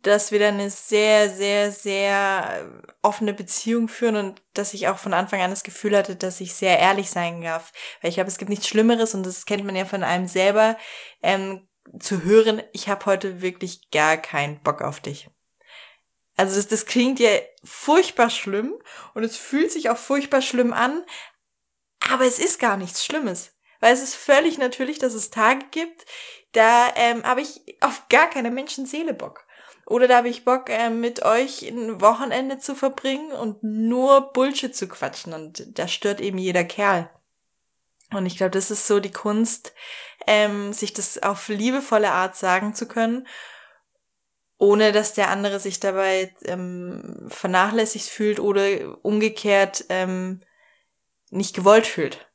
dass 0.01 0.31
wir 0.31 0.39
dann 0.39 0.55
eine 0.55 0.69
sehr, 0.69 1.29
sehr, 1.29 1.71
sehr 1.71 2.69
offene 3.01 3.33
Beziehung 3.33 3.87
führen 3.87 4.17
und 4.17 4.41
dass 4.53 4.73
ich 4.73 4.87
auch 4.89 4.97
von 4.97 5.13
Anfang 5.13 5.41
an 5.41 5.51
das 5.51 5.63
Gefühl 5.63 5.95
hatte, 5.95 6.15
dass 6.15 6.41
ich 6.41 6.53
sehr 6.53 6.77
ehrlich 6.79 7.09
sein 7.09 7.41
darf. 7.41 7.71
Weil 8.01 8.09
ich 8.09 8.15
glaube, 8.15 8.29
es 8.29 8.37
gibt 8.37 8.49
nichts 8.49 8.67
Schlimmeres 8.67 9.13
und 9.13 9.25
das 9.25 9.45
kennt 9.45 9.63
man 9.63 9.75
ja 9.75 9.85
von 9.85 10.03
einem 10.03 10.27
selber, 10.27 10.77
ähm, 11.21 11.67
zu 11.99 12.23
hören, 12.23 12.61
ich 12.73 12.87
habe 12.89 13.05
heute 13.05 13.41
wirklich 13.41 13.89
gar 13.89 14.17
keinen 14.17 14.61
Bock 14.61 14.81
auf 14.81 14.99
dich. 14.99 15.29
Also 16.35 16.55
das, 16.55 16.67
das 16.67 16.85
klingt 16.85 17.19
ja 17.19 17.29
furchtbar 17.63 18.29
schlimm 18.29 18.75
und 19.13 19.23
es 19.23 19.37
fühlt 19.37 19.71
sich 19.71 19.89
auch 19.89 19.97
furchtbar 19.97 20.41
schlimm 20.41 20.71
an, 20.71 21.03
aber 22.11 22.25
es 22.25 22.39
ist 22.39 22.59
gar 22.59 22.77
nichts 22.77 23.03
Schlimmes. 23.03 23.55
Weil 23.79 23.93
es 23.93 24.01
ist 24.01 24.15
völlig 24.15 24.57
natürlich, 24.57 24.99
dass 24.99 25.13
es 25.13 25.29
Tage 25.29 25.65
gibt, 25.71 26.05
da 26.51 26.87
ähm, 26.95 27.23
habe 27.23 27.41
ich 27.41 27.61
auf 27.81 28.07
gar 28.09 28.29
keine 28.29 28.51
Menschenseele 28.51 29.13
Bock. 29.13 29.45
Oder 29.85 30.07
da 30.07 30.17
habe 30.17 30.29
ich 30.29 30.45
Bock, 30.45 30.69
äh, 30.69 30.89
mit 30.89 31.23
euch 31.23 31.63
ein 31.63 31.99
Wochenende 31.99 32.59
zu 32.59 32.75
verbringen 32.75 33.31
und 33.31 33.63
nur 33.63 34.33
Bullshit 34.33 34.75
zu 34.75 34.87
quatschen. 34.87 35.33
Und 35.33 35.77
da 35.79 35.87
stört 35.87 36.21
eben 36.21 36.37
jeder 36.37 36.63
Kerl. 36.63 37.09
Und 38.11 38.25
ich 38.25 38.37
glaube, 38.37 38.51
das 38.51 38.71
ist 38.71 38.87
so 38.87 38.99
die 38.99 39.11
Kunst, 39.11 39.73
ähm, 40.27 40.73
sich 40.73 40.93
das 40.93 41.21
auf 41.21 41.47
liebevolle 41.47 42.11
Art 42.11 42.35
sagen 42.35 42.73
zu 42.73 42.87
können, 42.87 43.27
ohne 44.57 44.91
dass 44.91 45.13
der 45.13 45.29
andere 45.29 45.59
sich 45.59 45.79
dabei 45.79 46.33
ähm, 46.43 47.27
vernachlässigt 47.29 48.09
fühlt 48.09 48.39
oder 48.39 48.97
umgekehrt 49.03 49.85
ähm, 49.89 50.41
nicht 51.29 51.55
gewollt 51.55 51.87
fühlt. 51.87 52.29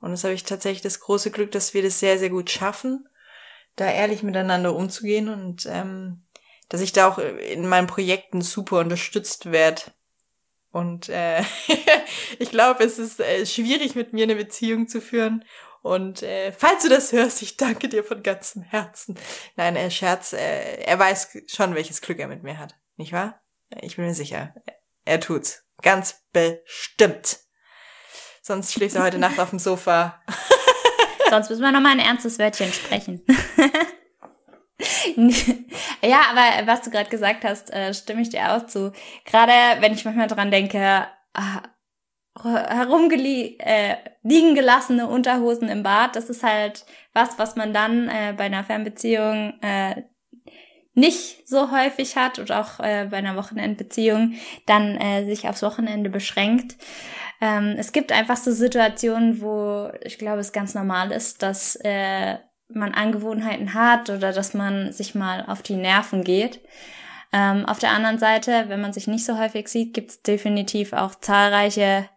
Und 0.00 0.10
das 0.10 0.24
habe 0.24 0.34
ich 0.34 0.44
tatsächlich 0.44 0.82
das 0.82 1.00
große 1.00 1.30
Glück, 1.30 1.50
dass 1.52 1.74
wir 1.74 1.82
das 1.82 1.98
sehr, 1.98 2.18
sehr 2.18 2.30
gut 2.30 2.50
schaffen, 2.50 3.08
da 3.80 3.90
ehrlich 3.90 4.22
miteinander 4.22 4.74
umzugehen 4.74 5.28
und 5.28 5.66
ähm, 5.66 6.24
dass 6.68 6.80
ich 6.80 6.92
da 6.92 7.08
auch 7.08 7.18
in 7.18 7.66
meinen 7.66 7.86
Projekten 7.86 8.42
super 8.42 8.80
unterstützt 8.80 9.50
werde. 9.50 9.82
Und 10.70 11.08
äh, 11.08 11.42
ich 12.38 12.50
glaube, 12.50 12.84
es 12.84 12.98
ist 12.98 13.20
äh, 13.20 13.46
schwierig, 13.46 13.94
mit 13.94 14.12
mir 14.12 14.24
eine 14.24 14.36
Beziehung 14.36 14.86
zu 14.88 15.00
führen. 15.00 15.44
Und 15.80 16.22
äh, 16.22 16.52
falls 16.52 16.82
du 16.82 16.88
das 16.88 17.12
hörst, 17.12 17.40
ich 17.40 17.56
danke 17.56 17.88
dir 17.88 18.04
von 18.04 18.22
ganzem 18.22 18.62
Herzen. 18.62 19.18
Nein, 19.56 19.76
er 19.76 19.90
Scherz, 19.90 20.32
äh, 20.32 20.82
er 20.82 20.98
weiß 20.98 21.38
schon, 21.46 21.74
welches 21.74 22.00
Glück 22.00 22.18
er 22.18 22.28
mit 22.28 22.42
mir 22.42 22.58
hat. 22.58 22.76
Nicht 22.96 23.12
wahr? 23.12 23.40
Ich 23.80 23.96
bin 23.96 24.04
mir 24.04 24.14
sicher. 24.14 24.54
Er 25.04 25.20
tut's. 25.20 25.64
Ganz 25.80 26.22
bestimmt. 26.32 27.38
Sonst 28.42 28.72
schläft 28.72 28.96
er 28.96 29.04
heute 29.04 29.18
Nacht 29.18 29.38
auf 29.38 29.50
dem 29.50 29.58
Sofa. 29.58 30.20
Sonst 31.30 31.50
müssen 31.50 31.62
wir 31.62 31.72
noch 31.72 31.80
mal 31.80 31.92
ein 31.92 32.00
ernstes 32.00 32.38
Wörtchen 32.38 32.72
sprechen. 32.72 33.24
ja, 36.02 36.20
aber 36.30 36.66
was 36.66 36.82
du 36.82 36.90
gerade 36.90 37.10
gesagt 37.10 37.44
hast, 37.44 37.72
äh, 37.72 37.92
stimme 37.92 38.22
ich 38.22 38.30
dir 38.30 38.52
auch 38.52 38.66
zu. 38.66 38.92
Gerade 39.24 39.52
wenn 39.80 39.92
ich 39.92 40.04
manchmal 40.04 40.28
dran 40.28 40.50
denke, 40.50 41.06
äh, 41.34 41.60
herumliegen 42.44 43.58
äh, 43.58 44.54
gelassene 44.54 45.08
Unterhosen 45.08 45.68
im 45.68 45.82
Bad, 45.82 46.16
das 46.16 46.30
ist 46.30 46.42
halt 46.42 46.84
was, 47.12 47.38
was 47.38 47.56
man 47.56 47.72
dann 47.72 48.08
äh, 48.08 48.34
bei 48.36 48.44
einer 48.44 48.64
Fernbeziehung 48.64 49.54
äh, 49.60 50.02
nicht 50.94 51.48
so 51.48 51.70
häufig 51.70 52.16
hat 52.16 52.38
und 52.38 52.50
auch 52.50 52.80
äh, 52.80 53.06
bei 53.10 53.18
einer 53.18 53.36
Wochenendbeziehung 53.36 54.34
dann 54.66 54.96
äh, 54.96 55.24
sich 55.24 55.48
aufs 55.48 55.62
Wochenende 55.62 56.10
beschränkt. 56.10 56.76
Ähm, 57.40 57.76
es 57.78 57.92
gibt 57.92 58.10
einfach 58.10 58.36
so 58.36 58.50
Situationen, 58.50 59.40
wo 59.40 59.90
ich 60.02 60.18
glaube, 60.18 60.40
es 60.40 60.52
ganz 60.52 60.74
normal 60.74 61.12
ist, 61.12 61.42
dass 61.42 61.76
äh, 61.76 62.38
man 62.68 62.94
Angewohnheiten 62.94 63.74
hat 63.74 64.10
oder 64.10 64.32
dass 64.32 64.54
man 64.54 64.92
sich 64.92 65.14
mal 65.14 65.44
auf 65.46 65.62
die 65.62 65.76
Nerven 65.76 66.24
geht. 66.24 66.60
Ähm, 67.32 67.66
auf 67.66 67.78
der 67.78 67.90
anderen 67.90 68.18
Seite, 68.18 68.64
wenn 68.68 68.80
man 68.80 68.92
sich 68.92 69.06
nicht 69.06 69.24
so 69.24 69.38
häufig 69.38 69.68
sieht, 69.68 69.94
gibt 69.94 70.10
es 70.10 70.22
definitiv 70.22 70.92
auch 70.92 71.14
zahlreiche 71.14 72.08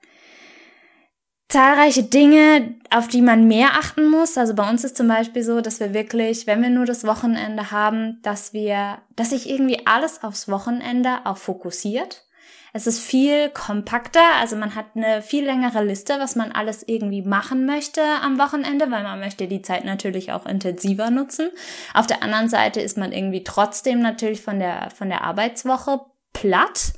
zahlreiche 1.51 2.03
Dinge, 2.03 2.75
auf 2.89 3.09
die 3.09 3.21
man 3.21 3.47
mehr 3.47 3.71
achten 3.73 4.09
muss. 4.09 4.37
Also 4.37 4.55
bei 4.55 4.67
uns 4.69 4.85
ist 4.85 4.95
zum 4.95 5.09
Beispiel 5.09 5.43
so, 5.43 5.59
dass 5.59 5.81
wir 5.81 5.93
wirklich, 5.93 6.47
wenn 6.47 6.61
wir 6.61 6.69
nur 6.69 6.85
das 6.85 7.03
Wochenende 7.03 7.71
haben, 7.71 8.19
dass 8.21 8.53
wir, 8.53 8.99
dass 9.17 9.31
sich 9.31 9.49
irgendwie 9.49 9.85
alles 9.85 10.23
aufs 10.23 10.47
Wochenende 10.47 11.19
auch 11.25 11.37
fokussiert. 11.37 12.25
Es 12.73 12.87
ist 12.87 12.99
viel 12.99 13.49
kompakter, 13.49 14.35
also 14.39 14.55
man 14.55 14.75
hat 14.75 14.85
eine 14.95 15.21
viel 15.21 15.45
längere 15.45 15.83
Liste, 15.83 16.19
was 16.19 16.35
man 16.35 16.51
alles 16.51 16.83
irgendwie 16.87 17.21
machen 17.21 17.65
möchte 17.65 18.01
am 18.21 18.39
Wochenende, 18.39 18.89
weil 18.91 19.03
man 19.03 19.19
möchte 19.19 19.47
die 19.47 19.61
Zeit 19.61 19.83
natürlich 19.83 20.31
auch 20.31 20.45
intensiver 20.45 21.11
nutzen. 21.11 21.49
Auf 21.93 22.07
der 22.07 22.23
anderen 22.23 22.47
Seite 22.47 22.79
ist 22.79 22.97
man 22.97 23.11
irgendwie 23.11 23.43
trotzdem 23.43 23.99
natürlich 23.99 24.41
von 24.41 24.59
der, 24.59 24.89
von 24.95 25.09
der 25.09 25.23
Arbeitswoche 25.23 26.01
platt 26.31 26.93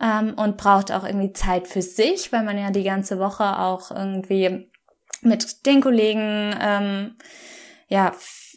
ähm, 0.00 0.34
und 0.36 0.56
braucht 0.56 0.92
auch 0.92 1.04
irgendwie 1.04 1.32
Zeit 1.32 1.66
für 1.66 1.82
sich, 1.82 2.32
weil 2.32 2.44
man 2.44 2.56
ja 2.56 2.70
die 2.70 2.84
ganze 2.84 3.18
Woche 3.18 3.58
auch 3.58 3.90
irgendwie 3.90 4.70
mit 5.22 5.66
den 5.66 5.80
Kollegen 5.80 6.54
ähm, 6.60 7.16
ja 7.88 8.12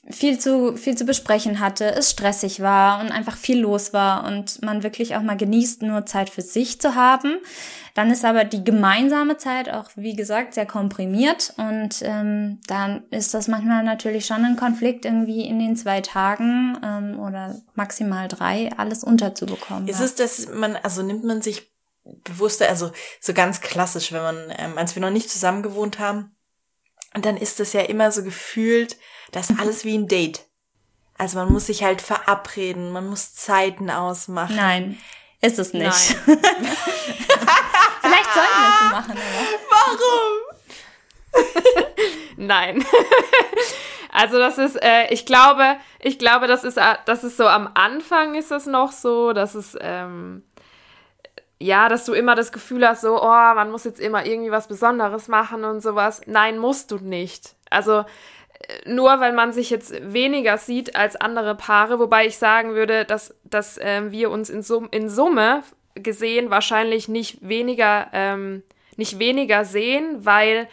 viel 0.10 0.40
zu, 0.40 0.76
viel 0.76 0.98
zu 0.98 1.06
besprechen 1.06 1.60
hatte, 1.60 1.86
es 1.94 2.10
stressig 2.10 2.60
war 2.60 3.00
und 3.02 3.12
einfach 3.12 3.38
viel 3.38 3.60
los 3.60 3.94
war 3.94 4.26
und 4.26 4.62
man 4.64 4.82
wirklich 4.82 5.16
auch 5.16 5.22
mal 5.22 5.38
genießt, 5.38 5.84
nur 5.84 6.08
Zeit 6.08 6.30
für 6.30 6.42
sich 6.42 6.82
zu 6.82 6.96
haben. 6.96 7.38
Dann 7.94 8.10
ist 8.10 8.26
aber 8.26 8.44
die 8.44 8.64
gemeinsame 8.64 9.38
Zeit 9.38 9.70
auch, 9.70 9.92
wie 9.96 10.16
gesagt, 10.16 10.56
sehr 10.56 10.66
komprimiert 10.66 11.54
und 11.58 12.02
ähm, 12.02 12.60
dann 12.66 13.04
ist 13.12 13.34
das 13.36 13.48
manchmal 13.48 13.84
natürlich 13.84 14.26
schon 14.26 14.44
ein 14.44 14.56
Konflikt, 14.56 15.06
irgendwie 15.06 15.46
in 15.46 15.60
den 15.60 15.76
zwei 15.76 16.02
Tagen 16.02 16.78
ähm, 16.84 17.20
oder 17.20 17.62
maximal 17.76 18.28
drei 18.28 18.72
alles 18.78 19.04
unterzubekommen. 19.04 19.88
Ist 19.88 20.00
ja. 20.00 20.06
es, 20.06 20.16
dass 20.16 20.50
man, 20.50 20.78
also 20.78 21.04
nimmt 21.04 21.26
man 21.26 21.44
sich 21.44 21.72
bewusster, 22.24 22.70
also 22.70 22.92
so 23.20 23.34
ganz 23.34 23.62
klassisch, 23.62 24.12
wenn 24.12 24.24
man, 24.24 24.38
ähm, 24.58 24.78
als 24.78 24.96
wir 24.96 25.02
noch 25.02 25.12
nicht 25.12 25.30
zusammen 25.30 25.62
gewohnt 25.62 26.00
haben, 26.00 26.36
und 27.14 27.26
dann 27.26 27.38
ist 27.38 27.60
das 27.60 27.74
ja 27.74 27.82
immer 27.82 28.12
so 28.12 28.24
gefühlt, 28.24 28.98
das 29.32 29.50
ist 29.50 29.60
alles 29.60 29.86
wie 29.86 29.98
ein 29.98 30.08
Date. 30.08 30.46
Also 31.18 31.38
man 31.38 31.52
muss 31.52 31.68
sich 31.68 31.84
halt 31.84 32.02
verabreden, 32.02 32.92
man 32.92 33.08
muss 33.08 33.36
Zeiten 33.36 33.90
ausmachen. 33.90 34.56
Nein, 34.56 34.98
ist 35.42 35.60
es 35.60 35.74
nicht. 35.74 36.16
Nein. 36.28 36.38
Vielleicht 38.02 38.34
sollten 38.34 38.60
wir 38.60 38.70
es 38.76 38.92
machen, 38.92 39.12
aber. 39.12 39.46
Warum? 39.70 40.52
Nein. 42.38 42.86
Also 44.14 44.40
das 44.40 44.58
ist, 44.58 44.76
äh, 44.84 45.08
ich 45.10 45.26
glaube, 45.26 45.78
ich 46.00 46.20
glaube, 46.20 46.48
das 46.48 46.66
ist, 46.66 46.76
äh, 46.78 46.96
das 47.06 47.24
ist 47.24 47.38
so 47.38 47.48
am 47.48 47.70
Anfang 47.76 48.36
ist 48.36 48.52
es 48.52 48.66
noch 48.66 48.92
so, 48.92 49.32
dass 49.32 49.56
es, 49.56 49.78
ähm, 49.80 50.44
ja, 51.60 51.88
dass 51.88 52.04
du 52.04 52.12
immer 52.12 52.36
das 52.36 52.52
Gefühl 52.52 52.86
hast, 52.86 53.02
so, 53.02 53.22
oh, 53.22 53.26
man 53.26 53.72
muss 53.72 53.86
jetzt 53.86 54.02
immer 54.02 54.26
irgendwie 54.26 54.52
was 54.52 54.68
Besonderes 54.68 55.30
machen 55.30 55.64
und 55.64 55.82
sowas. 55.82 56.22
Nein, 56.26 56.60
musst 56.60 56.92
du 56.92 56.98
nicht. 56.98 57.56
Also 57.70 58.04
nur 58.86 59.20
weil 59.20 59.34
man 59.34 59.54
sich 59.54 59.70
jetzt 59.70 59.94
weniger 60.14 60.58
sieht 60.58 60.96
als 60.96 61.16
andere 61.16 61.56
Paare, 61.56 62.00
wobei 62.00 62.26
ich 62.26 62.38
sagen 62.38 62.74
würde, 62.74 63.06
dass, 63.06 63.36
dass 63.44 63.80
ähm, 63.82 64.12
wir 64.12 64.30
uns 64.32 64.50
in, 64.50 64.62
Sum 64.62 64.88
in 64.92 65.10
Summe 65.10 65.64
gesehen 65.96 66.50
wahrscheinlich 66.50 67.08
nicht 67.08 67.48
weniger, 67.48 68.08
ähm, 68.14 68.64
nicht 68.98 69.20
weniger 69.20 69.66
sehen, 69.66 70.26
weil 70.26 70.68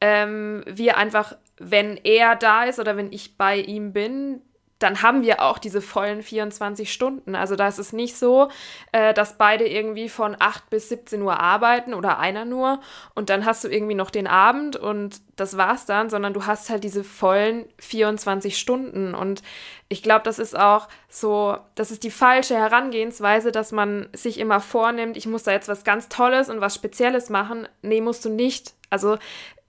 ähm, 0.00 0.64
wir 0.66 0.96
einfach, 0.96 1.36
wenn 1.58 1.96
er 2.02 2.36
da 2.36 2.64
ist 2.64 2.78
oder 2.78 2.96
wenn 2.96 3.12
ich 3.12 3.36
bei 3.36 3.56
ihm 3.56 3.92
bin, 3.92 4.42
dann 4.84 5.00
haben 5.00 5.22
wir 5.22 5.40
auch 5.40 5.58
diese 5.58 5.80
vollen 5.80 6.22
24 6.22 6.92
Stunden. 6.92 7.34
Also 7.34 7.56
da 7.56 7.66
ist 7.66 7.78
es 7.78 7.94
nicht 7.94 8.16
so, 8.16 8.50
äh, 8.92 9.14
dass 9.14 9.38
beide 9.38 9.66
irgendwie 9.66 10.10
von 10.10 10.36
8 10.38 10.68
bis 10.68 10.90
17 10.90 11.22
Uhr 11.22 11.40
arbeiten 11.40 11.94
oder 11.94 12.18
einer 12.18 12.44
nur 12.44 12.80
und 13.14 13.30
dann 13.30 13.46
hast 13.46 13.64
du 13.64 13.68
irgendwie 13.68 13.94
noch 13.94 14.10
den 14.10 14.26
Abend 14.26 14.76
und 14.76 15.22
das 15.36 15.56
war's 15.56 15.86
dann, 15.86 16.10
sondern 16.10 16.34
du 16.34 16.44
hast 16.44 16.68
halt 16.68 16.84
diese 16.84 17.02
vollen 17.02 17.64
24 17.78 18.58
Stunden. 18.58 19.14
Und 19.14 19.42
ich 19.88 20.02
glaube, 20.02 20.24
das 20.24 20.38
ist 20.38 20.56
auch 20.56 20.88
so, 21.08 21.56
das 21.74 21.90
ist 21.90 22.04
die 22.04 22.10
falsche 22.10 22.54
Herangehensweise, 22.54 23.52
dass 23.52 23.72
man 23.72 24.08
sich 24.12 24.38
immer 24.38 24.60
vornimmt, 24.60 25.16
ich 25.16 25.26
muss 25.26 25.44
da 25.44 25.52
jetzt 25.52 25.68
was 25.68 25.84
ganz 25.84 26.10
Tolles 26.10 26.50
und 26.50 26.60
was 26.60 26.74
Spezielles 26.74 27.30
machen. 27.30 27.66
Nee, 27.80 28.02
musst 28.02 28.24
du 28.24 28.28
nicht. 28.28 28.74
Also 28.90 29.16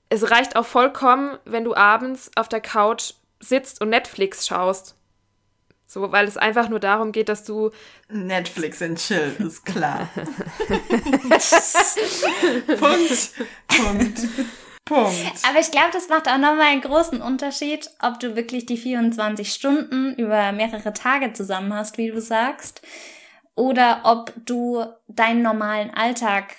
es 0.09 0.29
reicht 0.29 0.57
auch 0.57 0.65
vollkommen, 0.65 1.37
wenn 1.45 1.63
du 1.63 1.73
abends 1.73 2.31
auf 2.35 2.49
der 2.49 2.61
Couch 2.61 3.13
sitzt 3.39 3.81
und 3.81 3.89
Netflix 3.89 4.45
schaust. 4.45 4.95
So, 5.87 6.11
weil 6.11 6.27
es 6.27 6.37
einfach 6.37 6.69
nur 6.69 6.79
darum 6.79 7.11
geht, 7.11 7.29
dass 7.29 7.43
du. 7.43 7.71
Netflix 8.09 8.81
and 8.81 8.97
chill, 8.97 9.35
ist 9.39 9.65
klar. 9.65 10.09
Punkt. 12.79 13.31
Punkt. 13.67 14.19
Punkt. 14.85 15.41
Aber 15.47 15.59
ich 15.59 15.71
glaube, 15.71 15.89
das 15.91 16.09
macht 16.09 16.27
auch 16.27 16.37
nochmal 16.37 16.67
einen 16.67 16.81
großen 16.81 17.21
Unterschied, 17.21 17.89
ob 18.01 18.19
du 18.19 18.35
wirklich 18.35 18.67
die 18.67 18.77
24 18.77 19.51
Stunden 19.51 20.13
über 20.15 20.51
mehrere 20.51 20.93
Tage 20.93 21.33
zusammen 21.33 21.73
hast, 21.73 21.97
wie 21.97 22.11
du 22.11 22.21
sagst, 22.21 22.81
oder 23.55 24.01
ob 24.03 24.31
du 24.45 24.85
deinen 25.07 25.41
normalen 25.41 25.91
Alltag 25.91 26.55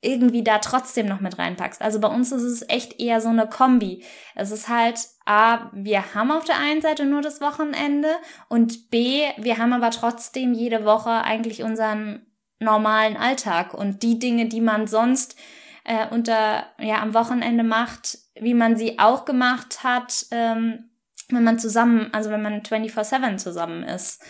irgendwie 0.00 0.42
da 0.42 0.58
trotzdem 0.58 1.06
noch 1.06 1.20
mit 1.20 1.38
reinpackst. 1.38 1.80
Also 1.80 2.00
bei 2.00 2.08
uns 2.08 2.32
ist 2.32 2.42
es 2.42 2.68
echt 2.68 3.00
eher 3.00 3.20
so 3.20 3.28
eine 3.28 3.48
Kombi. 3.48 4.04
Es 4.34 4.50
ist 4.50 4.68
halt 4.68 4.98
A, 5.24 5.70
wir 5.72 6.14
haben 6.14 6.30
auf 6.30 6.44
der 6.44 6.58
einen 6.58 6.82
Seite 6.82 7.06
nur 7.06 7.22
das 7.22 7.40
Wochenende 7.40 8.08
und 8.48 8.90
B, 8.90 9.22
wir 9.38 9.58
haben 9.58 9.72
aber 9.72 9.90
trotzdem 9.90 10.52
jede 10.52 10.84
Woche 10.84 11.10
eigentlich 11.10 11.62
unseren 11.62 12.26
normalen 12.58 13.16
Alltag 13.16 13.74
und 13.74 14.02
die 14.02 14.18
Dinge, 14.18 14.48
die 14.48 14.60
man 14.60 14.86
sonst 14.86 15.36
äh, 15.84 16.06
unter 16.10 16.66
ja 16.78 17.00
am 17.00 17.14
Wochenende 17.14 17.64
macht, 17.64 18.18
wie 18.34 18.54
man 18.54 18.76
sie 18.76 18.98
auch 18.98 19.24
gemacht 19.24 19.82
hat, 19.82 20.26
ähm, 20.30 20.90
wenn 21.30 21.44
man 21.44 21.58
zusammen, 21.58 22.12
also 22.12 22.30
wenn 22.30 22.42
man 22.42 22.62
24/7 22.62 23.38
zusammen 23.38 23.82
ist 23.82 24.22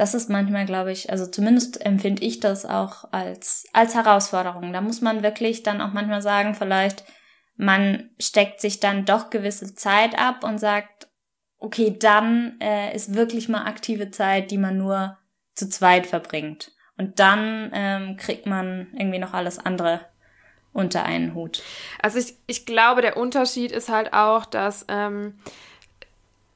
das 0.00 0.14
ist 0.14 0.30
manchmal, 0.30 0.64
glaube 0.64 0.92
ich, 0.92 1.10
also 1.10 1.26
zumindest 1.26 1.84
empfinde 1.84 2.22
ich 2.24 2.40
das 2.40 2.64
auch 2.64 3.12
als, 3.12 3.66
als 3.74 3.94
Herausforderung. 3.94 4.72
Da 4.72 4.80
muss 4.80 5.02
man 5.02 5.22
wirklich 5.22 5.62
dann 5.62 5.82
auch 5.82 5.92
manchmal 5.92 6.22
sagen, 6.22 6.54
vielleicht, 6.54 7.04
man 7.60 8.08
steckt 8.18 8.60
sich 8.60 8.80
dann 8.80 9.04
doch 9.04 9.28
gewisse 9.28 9.74
Zeit 9.74 10.18
ab 10.18 10.44
und 10.44 10.58
sagt, 10.58 11.08
okay, 11.58 11.94
dann 11.96 12.58
äh, 12.60 12.94
ist 12.96 13.14
wirklich 13.14 13.50
mal 13.50 13.66
aktive 13.66 14.10
Zeit, 14.10 14.50
die 14.50 14.56
man 14.56 14.78
nur 14.78 15.18
zu 15.54 15.68
zweit 15.68 16.06
verbringt. 16.06 16.72
Und 16.96 17.20
dann 17.20 17.70
ähm, 17.74 18.16
kriegt 18.16 18.46
man 18.46 18.88
irgendwie 18.94 19.18
noch 19.18 19.34
alles 19.34 19.58
andere 19.58 20.00
unter 20.72 21.04
einen 21.04 21.34
Hut. 21.34 21.62
Also 22.00 22.18
ich, 22.18 22.34
ich 22.46 22.64
glaube, 22.64 23.02
der 23.02 23.18
Unterschied 23.18 23.72
ist 23.72 23.90
halt 23.90 24.14
auch, 24.14 24.46
dass 24.46 24.86
ähm, 24.88 25.38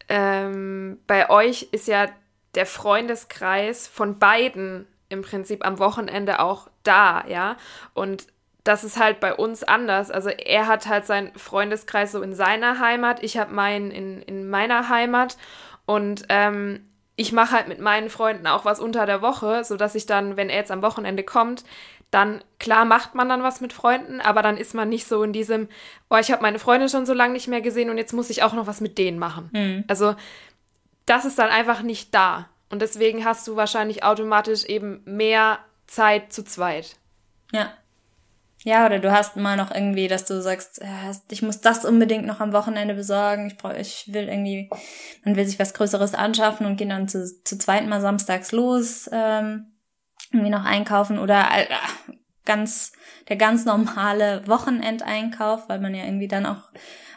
ähm, 0.09 1.01
bei 1.07 1.29
euch 1.29 1.69
ist 1.73 1.87
ja 1.87 2.09
der 2.55 2.65
Freundeskreis 2.65 3.87
von 3.89 4.19
beiden 4.19 4.87
im 5.11 5.21
Prinzip 5.21 5.67
am 5.67 5.79
Wochenende 5.79 6.41
auch 6.41 6.71
da, 6.83 7.27
ja. 7.27 7.57
Und 7.93 8.27
das 8.65 8.83
ist 8.83 8.99
halt 8.99 9.21
bei 9.21 9.35
uns 9.35 9.63
anders. 9.63 10.11
Also 10.11 10.31
er 10.31 10.67
hat 10.67 10.87
halt 10.87 11.07
seinen 11.07 11.33
Freundeskreis 11.39 12.13
so 12.13 12.23
in 12.23 12.35
seiner 12.35 12.81
Heimat, 12.81 13.23
ich 13.23 13.37
habe 13.37 13.55
meinen 13.55 13.91
in, 13.91 14.23
in 14.23 14.49
meiner 14.49 14.89
Heimat 14.89 15.37
und 15.87 16.25
ähm, 16.31 16.81
ich 17.17 17.33
mache 17.33 17.53
halt 17.53 17.69
mit 17.69 17.79
meinen 17.79 18.11
Freunden 18.11 18.47
auch 18.47 18.65
was 18.65 18.81
unter 18.81 19.07
der 19.07 19.23
Woche, 19.23 19.63
sodass 19.65 19.95
ich 19.95 20.07
dann, 20.07 20.37
wenn 20.37 20.49
er 20.49 20.57
jetzt 20.57 20.73
am 20.73 20.83
Wochenende 20.83 21.23
kommt, 21.23 21.65
dann 22.11 22.43
klar 22.59 22.85
macht 22.85 23.15
man 23.15 23.29
dann 23.29 23.43
was 23.43 23.61
mit 23.61 23.73
Freunden, 23.73 24.21
aber 24.21 24.41
dann 24.41 24.57
ist 24.57 24.75
man 24.75 24.89
nicht 24.89 25.07
so 25.07 25.23
in 25.23 25.33
diesem, 25.33 25.69
oh, 26.09 26.17
ich 26.17 26.33
habe 26.33 26.43
meine 26.43 26.59
Freunde 26.59 26.89
schon 26.89 27.07
so 27.07 27.13
lange 27.13 27.35
nicht 27.35 27.49
mehr 27.49 27.61
gesehen 27.61 27.91
und 27.91 27.99
jetzt 27.99 28.13
muss 28.13 28.31
ich 28.31 28.43
auch 28.43 28.53
noch 28.55 28.67
was 28.67 28.81
mit 28.81 28.99
denen 28.99 29.19
machen. 29.19 29.51
Mhm. 29.53 29.85
Also 29.89 30.15
das 31.07 31.25
ist 31.25 31.39
dann 31.39 31.51
einfach 31.51 31.83
nicht 31.83 32.15
da. 32.15 32.49
Und 32.71 32.83
deswegen 32.83 33.25
hast 33.25 33.47
du 33.47 33.57
wahrscheinlich 33.57 34.05
automatisch 34.05 34.65
eben 34.65 35.03
mehr 35.05 35.59
Zeit 35.87 36.33
zu 36.33 36.45
zweit. 36.45 36.97
Ja. 37.53 37.73
Ja, 38.65 38.87
oder 38.87 38.99
du 38.99 39.13
hast 39.13 39.37
mal 39.37 39.59
noch 39.59 39.71
irgendwie, 39.71 40.09
dass 40.09 40.25
du 40.25 40.41
sagst, 40.41 40.81
ich 41.31 41.43
muss 41.43 41.61
das 41.61 41.85
unbedingt 41.85 42.25
noch 42.27 42.41
am 42.41 42.55
Wochenende 42.55 42.95
besorgen. 42.95 43.47
Ich 43.47 43.59
brauche, 43.59 43.77
ich 43.77 44.11
will 44.13 44.27
irgendwie, 44.27 44.71
man 45.23 45.37
will 45.37 45.47
sich 45.47 45.59
was 45.59 45.75
Größeres 45.75 46.15
anschaffen 46.15 46.67
und 46.67 46.77
geht 46.77 46.91
dann 46.91 47.07
zu, 47.07 47.27
zu 47.45 47.59
zweit 47.59 47.87
mal 47.87 48.01
samstags 48.01 48.53
los, 48.53 49.09
ähm, 49.13 49.67
irgendwie 50.33 50.51
noch 50.51 50.65
einkaufen 50.65 51.19
oder 51.19 51.47
äh, 51.55 51.67
ganz 52.47 52.93
der 53.29 53.37
ganz 53.37 53.67
normale 53.67 54.47
Wochenendeinkauf, 54.47 55.69
weil 55.69 55.81
man 55.81 55.95
ja 55.95 56.05
irgendwie 56.05 56.29
dann 56.29 56.47
auch 56.47 56.73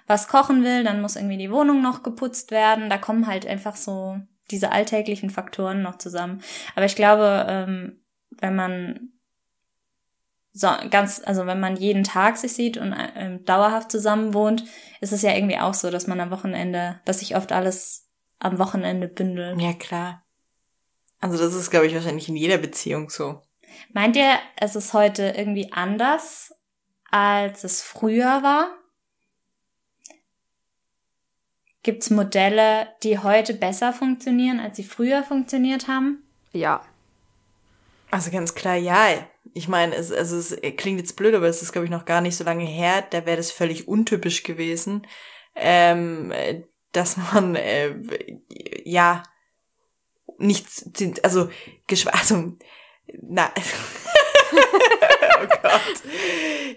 was 0.06 0.28
kochen 0.28 0.66
will, 0.66 0.84
dann 0.84 1.02
muss 1.02 1.16
irgendwie 1.16 1.38
die 1.38 1.52
Wohnung 1.52 1.82
noch 1.82 2.04
geputzt 2.04 2.52
werden. 2.52 2.90
Da 2.90 2.98
kommen 2.98 3.26
halt 3.26 3.48
einfach 3.48 3.78
so 3.78 4.20
diese 4.52 4.74
alltäglichen 4.74 5.30
Faktoren 5.30 5.82
noch 5.82 5.98
zusammen. 5.98 6.42
Aber 6.76 6.86
ich 6.86 6.96
glaube, 6.96 7.46
ähm, 7.50 8.02
wenn 8.40 8.56
man 8.56 9.12
so 10.58 10.70
ganz, 10.90 11.22
also 11.24 11.46
wenn 11.46 11.60
man 11.60 11.76
jeden 11.76 12.04
Tag 12.04 12.38
sich 12.38 12.54
sieht 12.54 12.78
und 12.78 12.92
äh, 12.92 13.38
dauerhaft 13.46 13.92
zusammen 13.92 14.34
wohnt, 14.34 14.64
ist 15.02 15.14
es 15.14 15.22
ja 15.22 15.34
irgendwie 15.34 15.60
auch 15.60 15.74
so, 15.74 15.92
dass 15.92 16.08
man 16.08 16.20
am 16.20 16.32
Wochenende, 16.32 17.00
dass 17.06 17.20
sich 17.20 17.36
oft 17.36 17.52
alles 17.52 18.10
am 18.40 18.58
Wochenende 18.58 19.08
bündelt. 19.08 19.62
Ja, 19.62 19.74
klar. 19.74 20.24
Also 21.20 21.38
das 21.38 21.54
ist, 21.54 21.70
glaube 21.70 21.88
ich, 21.88 21.94
wahrscheinlich 21.94 22.28
in 22.30 22.36
jeder 22.36 22.58
Beziehung 22.58 23.10
so. 23.10 23.42
Meint 23.94 24.16
ihr, 24.16 24.38
es 24.56 24.76
ist 24.76 24.94
heute 24.94 25.34
irgendwie 25.38 25.72
anders, 25.72 26.54
als 27.12 27.64
es 27.64 27.82
früher 27.82 28.42
war? 28.44 28.70
Gibt 31.84 32.04
es 32.04 32.10
Modelle, 32.10 32.88
die 33.04 33.20
heute 33.20 33.54
besser 33.54 33.94
funktionieren, 33.94 34.60
als 34.60 34.78
sie 34.78 34.84
früher 34.84 35.24
funktioniert 35.24 35.88
haben? 35.88 36.24
Ja. 36.52 36.82
Also 38.12 38.32
ganz 38.32 38.56
klar, 38.56 38.76
ja. 38.76 39.08
Ich 39.54 39.68
meine, 39.68 39.96
es, 39.96 40.12
also 40.12 40.38
es 40.38 40.58
klingt 40.78 41.00
jetzt 41.00 41.16
blöd, 41.16 41.36
aber 41.36 41.48
es 41.48 41.62
ist, 41.62 41.72
glaube 41.72 41.86
ich, 41.86 41.92
noch 41.92 42.06
gar 42.06 42.22
nicht 42.22 42.36
so 42.36 42.44
lange 42.44 42.66
her. 42.66 43.04
Da 43.10 43.26
wäre 43.26 43.38
das 43.38 43.52
völlig 43.52 43.88
untypisch 43.88 44.44
gewesen, 44.44 45.06
ähm, 45.56 46.34
dass 46.92 47.18
man 47.18 47.56
äh, 47.56 47.96
ja 48.84 49.24
nichts, 50.38 50.90
also, 51.24 51.50
also 52.12 52.54
na, 53.22 53.52
oh 55.42 55.48
Gott. 55.62 56.02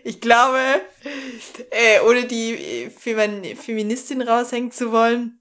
Ich 0.05 0.21
glaube, 0.21 0.81
äh, 1.71 2.01
ohne 2.01 2.27
die 2.27 2.91
Feministin 2.91 4.23
raushängen 4.23 4.71
zu 4.71 4.93
wollen, 4.93 5.41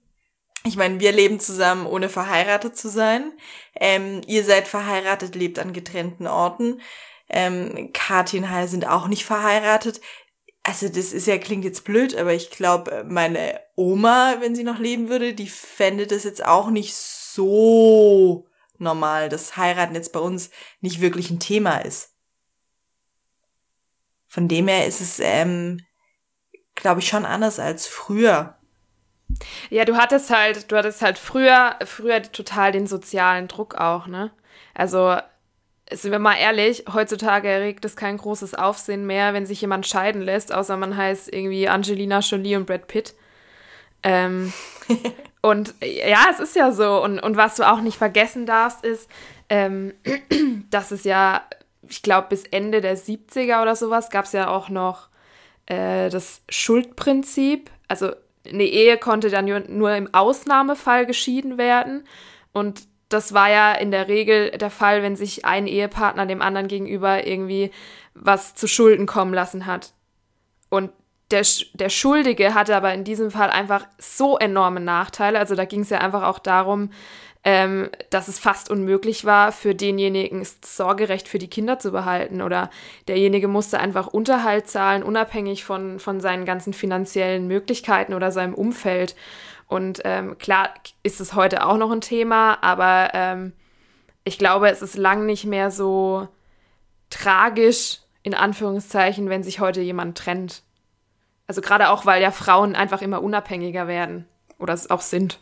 ich 0.64 0.76
meine, 0.76 1.00
wir 1.00 1.12
leben 1.12 1.40
zusammen, 1.40 1.86
ohne 1.86 2.08
verheiratet 2.08 2.76
zu 2.76 2.90
sein. 2.90 3.32
Ähm, 3.74 4.20
ihr 4.26 4.44
seid 4.44 4.68
verheiratet, 4.68 5.34
lebt 5.34 5.58
an 5.58 5.72
getrennten 5.72 6.26
Orten. 6.26 6.82
Ähm, 7.30 7.92
und 7.94 8.50
Heil 8.50 8.68
sind 8.68 8.86
auch 8.86 9.08
nicht 9.08 9.24
verheiratet. 9.24 10.00
Also 10.62 10.88
das 10.88 11.12
ist 11.12 11.26
ja, 11.26 11.38
klingt 11.38 11.64
jetzt 11.64 11.84
blöd, 11.84 12.14
aber 12.14 12.34
ich 12.34 12.50
glaube, 12.50 13.04
meine 13.08 13.60
Oma, 13.76 14.36
wenn 14.40 14.54
sie 14.54 14.64
noch 14.64 14.78
leben 14.78 15.08
würde, 15.08 15.32
die 15.32 15.48
fände 15.48 16.06
das 16.06 16.24
jetzt 16.24 16.44
auch 16.44 16.68
nicht 16.68 16.94
so 16.94 18.46
normal, 18.78 19.28
dass 19.28 19.56
Heiraten 19.56 19.94
jetzt 19.94 20.12
bei 20.12 20.20
uns 20.20 20.50
nicht 20.80 21.00
wirklich 21.00 21.30
ein 21.30 21.40
Thema 21.40 21.78
ist. 21.78 22.14
Von 24.26 24.48
dem 24.48 24.68
her 24.68 24.86
ist 24.86 25.00
es, 25.00 25.18
ähm, 25.18 25.84
glaube 26.74 27.00
ich, 27.00 27.08
schon 27.08 27.24
anders 27.24 27.58
als 27.58 27.86
früher. 27.86 28.56
Ja, 29.70 29.84
du 29.84 29.96
hattest 29.96 30.30
halt, 30.30 30.70
du 30.70 30.76
hattest 30.76 31.02
halt 31.02 31.18
früher, 31.18 31.78
früher 31.84 32.22
total 32.22 32.72
den 32.72 32.86
sozialen 32.86 33.48
Druck 33.48 33.74
auch, 33.76 34.06
ne? 34.06 34.32
Also, 34.74 35.16
sind 35.92 36.12
wir 36.12 36.18
mal 36.18 36.36
ehrlich, 36.36 36.84
heutzutage 36.92 37.48
erregt 37.48 37.84
es 37.84 37.96
kein 37.96 38.16
großes 38.16 38.54
Aufsehen 38.54 39.06
mehr, 39.06 39.34
wenn 39.34 39.46
sich 39.46 39.60
jemand 39.60 39.86
scheiden 39.86 40.22
lässt, 40.22 40.52
außer 40.52 40.76
man 40.76 40.96
heißt 40.96 41.32
irgendwie 41.32 41.68
Angelina 41.68 42.20
Jolie 42.20 42.56
und 42.56 42.66
Brad 42.66 42.86
Pitt. 42.86 43.14
Ähm, 44.02 44.52
und 45.42 45.74
ja, 45.82 46.26
es 46.30 46.40
ist 46.40 46.56
ja 46.56 46.72
so. 46.72 47.02
Und, 47.02 47.18
und 47.20 47.36
was 47.36 47.56
du 47.56 47.70
auch 47.70 47.80
nicht 47.80 47.98
vergessen 47.98 48.46
darfst, 48.46 48.84
ist, 48.84 49.10
ähm, 49.48 49.94
dass 50.70 50.90
es 50.90 51.04
ja 51.04 51.42
ich 51.90 52.02
glaube, 52.02 52.28
bis 52.30 52.44
Ende 52.44 52.80
der 52.80 52.96
70er 52.96 53.62
oder 53.62 53.76
sowas 53.76 54.10
gab 54.10 54.24
es 54.24 54.32
ja 54.32 54.48
auch 54.48 54.68
noch 54.68 55.08
äh, 55.66 56.08
das 56.08 56.42
Schuldprinzip. 56.48 57.70
Also 57.88 58.12
eine 58.48 58.64
Ehe 58.64 58.96
konnte 58.96 59.28
dann 59.28 59.46
nur 59.68 59.94
im 59.94 60.14
Ausnahmefall 60.14 61.06
geschieden 61.06 61.58
werden. 61.58 62.06
Und 62.52 62.82
das 63.10 63.34
war 63.34 63.50
ja 63.50 63.72
in 63.72 63.90
der 63.90 64.08
Regel 64.08 64.52
der 64.52 64.70
Fall, 64.70 65.02
wenn 65.02 65.16
sich 65.16 65.44
ein 65.44 65.66
Ehepartner 65.66 66.24
dem 66.26 66.40
anderen 66.40 66.68
gegenüber 66.68 67.26
irgendwie 67.26 67.70
was 68.14 68.54
zu 68.54 68.66
Schulden 68.66 69.06
kommen 69.06 69.34
lassen 69.34 69.66
hat. 69.66 69.92
Und 70.68 70.90
der, 71.30 71.44
der 71.74 71.90
Schuldige 71.90 72.54
hatte 72.54 72.74
aber 72.74 72.94
in 72.94 73.04
diesem 73.04 73.30
Fall 73.30 73.50
einfach 73.50 73.86
so 73.98 74.38
enorme 74.38 74.80
Nachteile. 74.80 75.38
Also 75.38 75.54
da 75.54 75.64
ging 75.64 75.80
es 75.80 75.90
ja 75.90 75.98
einfach 75.98 76.22
auch 76.22 76.38
darum, 76.38 76.90
ähm, 77.42 77.88
dass 78.10 78.28
es 78.28 78.38
fast 78.38 78.70
unmöglich 78.70 79.24
war, 79.24 79.50
für 79.52 79.74
denjenigen 79.74 80.46
Sorgerecht 80.64 81.26
für 81.26 81.38
die 81.38 81.48
Kinder 81.48 81.78
zu 81.78 81.90
behalten. 81.90 82.42
Oder 82.42 82.70
derjenige 83.08 83.48
musste 83.48 83.80
einfach 83.80 84.08
Unterhalt 84.08 84.68
zahlen, 84.68 85.02
unabhängig 85.02 85.64
von, 85.64 85.98
von 85.98 86.20
seinen 86.20 86.44
ganzen 86.44 86.72
finanziellen 86.72 87.46
Möglichkeiten 87.48 88.14
oder 88.14 88.30
seinem 88.30 88.54
Umfeld. 88.54 89.16
Und 89.70 90.00
ähm, 90.02 90.36
klar 90.36 90.74
ist 91.04 91.20
es 91.20 91.34
heute 91.34 91.64
auch 91.64 91.76
noch 91.76 91.92
ein 91.92 92.00
Thema, 92.00 92.58
aber 92.60 93.10
ähm, 93.14 93.52
ich 94.24 94.36
glaube, 94.36 94.68
es 94.68 94.82
ist 94.82 94.96
lang 94.96 95.26
nicht 95.26 95.44
mehr 95.44 95.70
so 95.70 96.26
tragisch, 97.08 98.00
in 98.24 98.34
Anführungszeichen, 98.34 99.28
wenn 99.28 99.44
sich 99.44 99.60
heute 99.60 99.80
jemand 99.80 100.18
trennt. 100.18 100.64
Also 101.46 101.60
gerade 101.60 101.90
auch, 101.90 102.04
weil 102.04 102.20
ja 102.20 102.32
Frauen 102.32 102.74
einfach 102.74 103.00
immer 103.00 103.22
unabhängiger 103.22 103.86
werden 103.86 104.26
oder 104.58 104.74
es 104.74 104.90
auch 104.90 105.02
sind. 105.02 105.38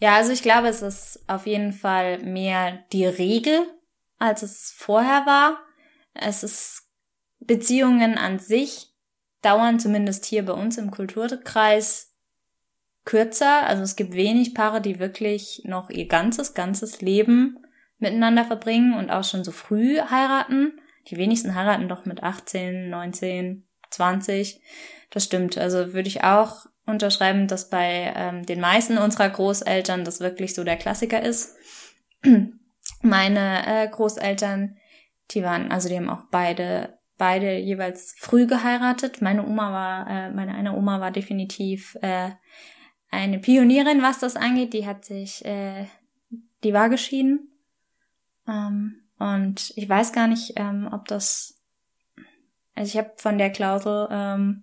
Ja, 0.00 0.16
also 0.16 0.32
ich 0.32 0.42
glaube, 0.42 0.66
es 0.66 0.82
ist 0.82 1.20
auf 1.28 1.46
jeden 1.46 1.72
Fall 1.72 2.18
mehr 2.18 2.84
die 2.92 3.06
Regel, 3.06 3.64
als 4.18 4.42
es 4.42 4.74
vorher 4.76 5.24
war. 5.24 5.60
Es 6.14 6.42
ist 6.42 6.82
Beziehungen 7.38 8.18
an 8.18 8.40
sich 8.40 8.92
dauern 9.40 9.78
zumindest 9.78 10.24
hier 10.24 10.44
bei 10.44 10.52
uns 10.52 10.78
im 10.78 10.90
Kulturkreis 10.90 12.15
kürzer. 13.06 13.66
Also 13.66 13.82
es 13.82 13.96
gibt 13.96 14.12
wenig 14.12 14.52
Paare, 14.52 14.82
die 14.82 14.98
wirklich 14.98 15.62
noch 15.64 15.88
ihr 15.88 16.06
ganzes, 16.06 16.52
ganzes 16.52 17.00
Leben 17.00 17.56
miteinander 17.98 18.44
verbringen 18.44 18.92
und 18.92 19.10
auch 19.10 19.24
schon 19.24 19.44
so 19.44 19.52
früh 19.52 19.98
heiraten. 19.98 20.78
Die 21.08 21.16
wenigsten 21.16 21.54
heiraten 21.54 21.88
doch 21.88 22.04
mit 22.04 22.22
18, 22.22 22.90
19, 22.90 23.66
20. 23.90 24.60
Das 25.10 25.24
stimmt. 25.24 25.56
Also 25.56 25.94
würde 25.94 26.08
ich 26.08 26.24
auch 26.24 26.66
unterschreiben, 26.84 27.48
dass 27.48 27.70
bei 27.70 28.12
ähm, 28.14 28.44
den 28.44 28.60
meisten 28.60 28.98
unserer 28.98 29.30
Großeltern 29.30 30.04
das 30.04 30.20
wirklich 30.20 30.54
so 30.54 30.64
der 30.64 30.76
Klassiker 30.76 31.22
ist. 31.22 31.56
Meine 33.02 33.66
äh, 33.66 33.88
Großeltern, 33.88 34.76
die 35.30 35.42
waren, 35.42 35.70
also 35.70 35.88
die 35.88 35.96
haben 35.96 36.10
auch 36.10 36.24
beide, 36.30 36.98
beide 37.18 37.56
jeweils 37.56 38.16
früh 38.18 38.46
geheiratet. 38.46 39.22
Meine 39.22 39.46
Oma 39.46 39.72
war, 39.72 40.10
äh, 40.10 40.30
meine 40.30 40.54
eine 40.54 40.76
Oma 40.76 41.00
war 41.00 41.12
definitiv 41.12 41.96
äh, 42.02 42.30
eine 43.10 43.38
Pionierin, 43.38 44.02
was 44.02 44.18
das 44.18 44.36
angeht. 44.36 44.72
Die 44.72 44.86
hat 44.86 45.04
sich, 45.04 45.44
äh, 45.44 45.86
die 46.64 46.72
war 46.72 46.88
geschieden. 46.88 47.52
Ähm, 48.46 49.02
und 49.18 49.72
ich 49.76 49.88
weiß 49.88 50.12
gar 50.12 50.26
nicht, 50.26 50.52
ähm, 50.56 50.88
ob 50.92 51.08
das 51.08 51.56
also 52.76 52.90
ich 52.90 52.98
habe 52.98 53.12
von 53.16 53.38
der 53.38 53.50
Klausel, 53.50 54.06
ähm, 54.10 54.62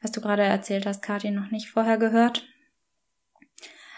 was 0.00 0.12
du 0.12 0.20
gerade 0.20 0.44
erzählt 0.44 0.86
hast, 0.86 1.02
Kathi, 1.02 1.32
noch 1.32 1.50
nicht 1.50 1.68
vorher 1.68 1.98
gehört. 1.98 2.46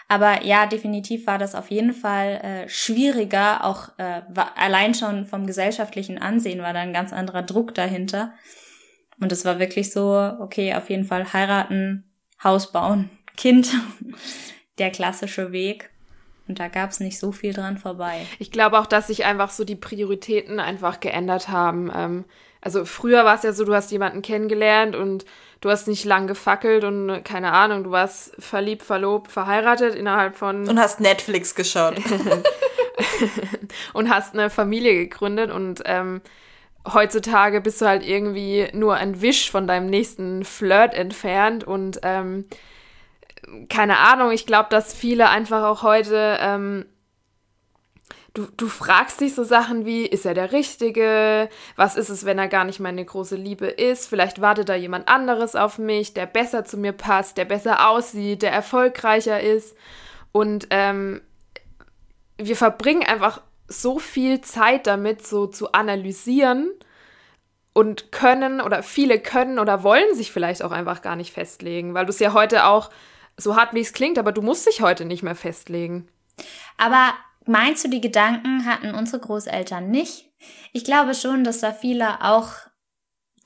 Aber 0.07 0.43
ja, 0.43 0.65
definitiv 0.65 1.27
war 1.27 1.37
das 1.37 1.55
auf 1.55 1.69
jeden 1.69 1.93
Fall 1.93 2.41
äh, 2.43 2.69
schwieriger, 2.69 3.63
auch 3.63 3.97
äh, 3.97 4.23
war, 4.29 4.57
allein 4.57 4.93
schon 4.93 5.25
vom 5.25 5.45
gesellschaftlichen 5.45 6.17
Ansehen 6.17 6.61
war 6.61 6.73
da 6.73 6.79
ein 6.79 6.91
ganz 6.91 7.13
anderer 7.13 7.43
Druck 7.43 7.75
dahinter. 7.75 8.33
Und 9.21 9.31
es 9.31 9.45
war 9.45 9.59
wirklich 9.59 9.91
so, 9.91 10.11
okay, 10.39 10.73
auf 10.73 10.89
jeden 10.89 11.05
Fall 11.05 11.31
heiraten, 11.31 12.11
Haus 12.43 12.71
bauen, 12.71 13.11
Kind, 13.37 13.73
der 14.77 14.91
klassische 14.91 15.51
Weg. 15.51 15.89
Und 16.47 16.59
da 16.59 16.67
gab 16.67 16.89
es 16.89 16.99
nicht 16.99 17.19
so 17.19 17.31
viel 17.31 17.53
dran 17.53 17.77
vorbei. 17.77 18.25
Ich 18.39 18.51
glaube 18.51 18.79
auch, 18.79 18.85
dass 18.85 19.07
sich 19.07 19.25
einfach 19.25 19.51
so 19.51 19.63
die 19.63 19.75
Prioritäten 19.75 20.59
einfach 20.59 20.99
geändert 20.99 21.47
haben. 21.49 21.91
Ähm, 21.95 22.25
also 22.61 22.85
früher 22.85 23.25
war 23.25 23.35
es 23.35 23.43
ja 23.43 23.53
so, 23.53 23.63
du 23.63 23.73
hast 23.73 23.91
jemanden 23.91 24.21
kennengelernt 24.21 24.95
und 24.95 25.25
du 25.61 25.69
hast 25.69 25.87
nicht 25.87 26.05
lang 26.05 26.27
gefackelt 26.27 26.83
und 26.83 27.23
keine 27.23 27.53
Ahnung, 27.53 27.83
du 27.83 27.91
warst 27.91 28.33
verliebt, 28.39 28.83
verlobt, 28.83 29.31
verheiratet 29.31 29.95
innerhalb 29.95 30.35
von. 30.35 30.67
Und 30.67 30.79
hast 30.79 30.99
Netflix 30.99 31.55
geschaut. 31.55 31.95
und 33.93 34.09
hast 34.09 34.33
eine 34.33 34.49
Familie 34.49 34.95
gegründet 34.95 35.51
und 35.51 35.81
ähm, 35.85 36.21
heutzutage 36.91 37.61
bist 37.61 37.81
du 37.81 37.85
halt 37.85 38.05
irgendwie 38.05 38.67
nur 38.73 38.95
ein 38.95 39.21
Wisch 39.21 39.49
von 39.49 39.67
deinem 39.67 39.87
nächsten 39.87 40.43
Flirt 40.43 40.93
entfernt 40.93 41.63
und 41.63 41.99
ähm, 42.03 42.45
keine 43.69 43.97
Ahnung, 43.97 44.31
ich 44.31 44.45
glaube, 44.45 44.69
dass 44.69 44.93
viele 44.93 45.29
einfach 45.29 45.63
auch 45.63 45.83
heute 45.83 46.37
ähm, 46.39 46.85
du, 48.33 48.47
du 48.57 48.67
fragst 48.67 49.21
dich 49.21 49.35
so 49.35 49.43
Sachen 49.43 49.85
wie, 49.85 50.05
ist 50.05 50.25
er 50.25 50.33
der 50.33 50.51
Richtige? 50.51 51.49
Was 51.75 51.95
ist 51.95 52.09
es, 52.09 52.25
wenn 52.25 52.39
er 52.39 52.47
gar 52.47 52.63
nicht 52.63 52.79
meine 52.79 53.03
große 53.03 53.35
Liebe 53.35 53.67
ist? 53.67 54.07
Vielleicht 54.07 54.41
wartet 54.41 54.69
da 54.69 54.75
jemand 54.75 55.07
anderes 55.07 55.55
auf 55.55 55.77
mich, 55.77 56.13
der 56.13 56.25
besser 56.25 56.65
zu 56.65 56.77
mir 56.77 56.93
passt, 56.93 57.37
der 57.37 57.45
besser 57.45 57.89
aussieht, 57.89 58.41
der 58.41 58.51
erfolgreicher 58.51 59.41
ist. 59.41 59.75
Und 60.31 60.67
ähm, 60.69 61.21
wir 62.37 62.55
verbringen 62.55 63.03
einfach 63.03 63.41
so 63.67 63.99
viel 63.99 64.41
Zeit 64.41 64.87
damit, 64.87 65.25
so 65.25 65.47
zu 65.47 65.71
analysieren 65.73 66.71
und 67.73 68.11
können 68.11 68.59
oder 68.59 68.83
viele 68.83 69.19
können 69.19 69.59
oder 69.59 69.83
wollen 69.83 70.13
sich 70.13 70.31
vielleicht 70.31 70.63
auch 70.63 70.71
einfach 70.71 71.01
gar 71.01 71.15
nicht 71.15 71.33
festlegen, 71.33 71.93
weil 71.93 72.05
du 72.05 72.09
es 72.09 72.19
ja 72.19 72.33
heute 72.33 72.65
auch 72.65 72.89
so 73.37 73.55
hart 73.55 73.73
wie 73.73 73.81
es 73.81 73.93
klingt, 73.93 74.17
aber 74.17 74.31
du 74.31 74.41
musst 74.41 74.67
dich 74.67 74.81
heute 74.81 75.05
nicht 75.05 75.23
mehr 75.23 75.35
festlegen. 75.35 76.07
Aber 76.77 77.13
Meinst 77.45 77.83
du, 77.83 77.89
die 77.89 78.01
Gedanken 78.01 78.65
hatten 78.65 78.93
unsere 78.93 79.19
Großeltern 79.19 79.89
nicht? 79.89 80.29
Ich 80.73 80.83
glaube 80.83 81.15
schon, 81.15 81.43
dass 81.43 81.59
da 81.59 81.71
viele 81.71 82.23
auch 82.23 82.53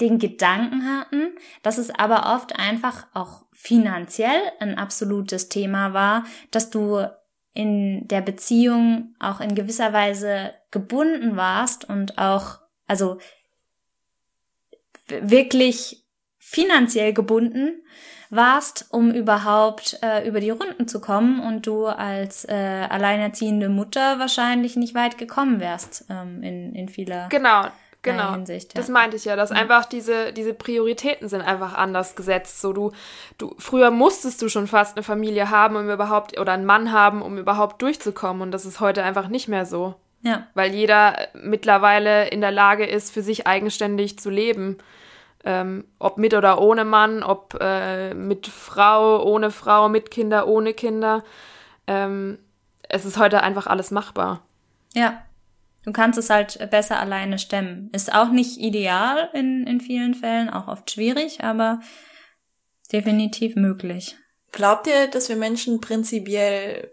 den 0.02 0.20
Gedanken 0.20 0.86
hatten, 0.86 1.38
dass 1.64 1.78
es 1.78 1.90
aber 1.90 2.36
oft 2.36 2.60
einfach 2.60 3.08
auch 3.14 3.46
finanziell 3.54 4.42
ein 4.60 4.78
absolutes 4.78 5.48
Thema 5.48 5.94
war, 5.94 6.26
dass 6.52 6.70
du 6.70 7.08
in 7.54 8.06
der 8.10 8.20
Beziehung 8.20 9.16
auch 9.20 9.40
in 9.40 9.56
gewisser 9.56 9.94
Weise 9.94 10.54
gebunden 10.72 11.38
warst 11.38 11.88
und 11.88 12.18
auch, 12.18 12.60
also 12.88 13.20
wirklich 15.08 16.06
finanziell 16.38 17.14
gebunden 17.14 17.82
warst, 18.36 18.88
um 18.90 19.12
überhaupt 19.12 20.00
äh, 20.02 20.28
über 20.28 20.40
die 20.40 20.50
Runden 20.50 20.88
zu 20.88 21.00
kommen 21.00 21.40
und 21.40 21.68
du 21.68 21.86
als 21.86 22.46
äh, 22.46 22.88
alleinerziehende 22.90 23.70
Mutter 23.70 24.20
wahrscheinlich 24.20 24.76
nicht 24.76 24.96
weit 24.96 25.18
gekommen 25.18 25.60
wärst 25.60 26.06
ähm, 26.10 26.44
in, 26.44 26.76
in 26.76 26.90
vieler 26.90 27.30
genau. 27.30 27.66
Genau, 28.06 28.34
Hinsicht, 28.34 28.76
ja. 28.76 28.80
das 28.80 28.90
meinte 28.90 29.18
ich 29.18 29.26
ja, 29.26 29.36
dass 29.36 29.50
mhm. 29.50 29.58
einfach 29.58 29.86
diese, 29.86 30.32
diese 30.32 30.54
Prioritäten 30.54 31.28
sind 31.28 31.42
einfach 31.42 31.74
anders 31.74 32.16
gesetzt. 32.16 32.62
So 32.62 32.72
du, 32.72 32.92
du, 33.40 33.56
früher 33.58 33.90
musstest 33.90 34.44
du 34.44 34.48
schon 34.48 34.68
fast 34.68 34.96
eine 34.96 35.02
Familie 35.02 35.50
haben, 35.50 35.76
um 35.76 35.90
überhaupt, 35.90 36.40
oder 36.40 36.52
einen 36.52 36.66
Mann 36.68 36.92
haben, 36.92 37.24
um 37.24 37.40
überhaupt 37.40 37.82
durchzukommen. 37.82 38.44
Und 38.44 38.52
das 38.52 38.66
ist 38.66 38.80
heute 38.80 39.02
einfach 39.02 39.28
nicht 39.28 39.48
mehr 39.48 39.66
so. 39.66 39.96
Ja. 40.22 40.46
Weil 40.54 40.74
jeder 40.74 41.18
mittlerweile 41.34 42.28
in 42.28 42.42
der 42.42 42.52
Lage 42.52 42.86
ist, 42.86 43.12
für 43.12 43.24
sich 43.24 43.48
eigenständig 43.48 44.20
zu 44.20 44.30
leben 44.30 44.78
ähm, 45.46 45.86
ob 46.00 46.18
mit 46.18 46.34
oder 46.34 46.60
ohne 46.60 46.84
Mann, 46.84 47.24
ob 47.24 47.58
äh, 47.62 48.14
mit 48.14 48.48
Frau, 48.48 49.24
ohne 49.24 49.52
Frau, 49.52 49.88
mit 49.88 50.12
Kinder, 50.12 50.48
ohne 50.48 50.74
Kinder. 50.74 51.24
Ähm, 51.88 52.40
es 52.90 53.06
ist 53.06 53.18
heute 53.18 53.42
einfach 53.42 53.68
alles 53.68 53.92
machbar. 53.92 54.42
Ja. 54.94 55.22
Du 55.84 55.92
kannst 55.92 56.18
es 56.18 56.32
halt 56.32 56.72
besser 56.72 57.00
alleine 57.00 57.38
stemmen. 57.38 57.92
Ist 57.94 58.12
auch 58.12 58.32
nicht 58.32 58.58
ideal 58.58 59.30
in, 59.34 59.68
in 59.68 59.80
vielen 59.80 60.16
Fällen, 60.16 60.50
auch 60.50 60.68
oft 60.68 60.90
schwierig, 60.90 61.44
aber 61.44 61.80
definitiv 62.92 63.56
möglich. 63.56 64.18
Glaubt 64.52 64.88
ihr, 64.88 65.08
dass 65.08 65.30
wir 65.30 65.36
Menschen 65.36 65.82
prinzipiell 65.82 66.92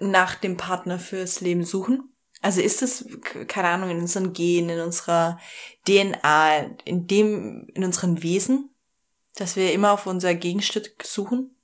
nach 0.00 0.34
dem 0.34 0.56
Partner 0.56 0.98
fürs 0.98 1.40
Leben 1.40 1.64
suchen? 1.64 2.11
Also 2.42 2.60
ist 2.60 2.82
es, 2.82 3.06
keine 3.46 3.68
Ahnung, 3.68 3.90
in 3.90 4.00
unseren 4.00 4.32
Genen, 4.32 4.70
in 4.70 4.80
unserer 4.80 5.38
DNA, 5.86 6.76
in 6.84 7.06
dem, 7.06 7.68
in 7.72 7.84
unseren 7.84 8.22
Wesen, 8.22 8.70
dass 9.36 9.56
wir 9.56 9.72
immer 9.72 9.92
auf 9.92 10.06
unser 10.06 10.34
Gegenstück 10.34 11.04
suchen? 11.04 11.54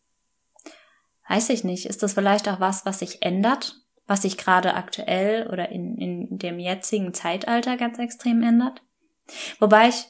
Weiß 1.28 1.50
ich 1.50 1.64
nicht. 1.64 1.86
Ist 1.86 2.02
das 2.02 2.14
vielleicht 2.14 2.48
auch 2.48 2.60
was, 2.60 2.86
was 2.86 3.00
sich 3.00 3.22
ändert? 3.22 3.76
Was 4.06 4.22
sich 4.22 4.38
gerade 4.38 4.74
aktuell 4.74 5.48
oder 5.48 5.68
in, 5.68 5.98
in 5.98 6.38
dem 6.38 6.58
jetzigen 6.58 7.12
Zeitalter 7.12 7.76
ganz 7.76 7.98
extrem 7.98 8.42
ändert? 8.42 8.80
Wobei 9.58 9.88
ich 9.88 10.06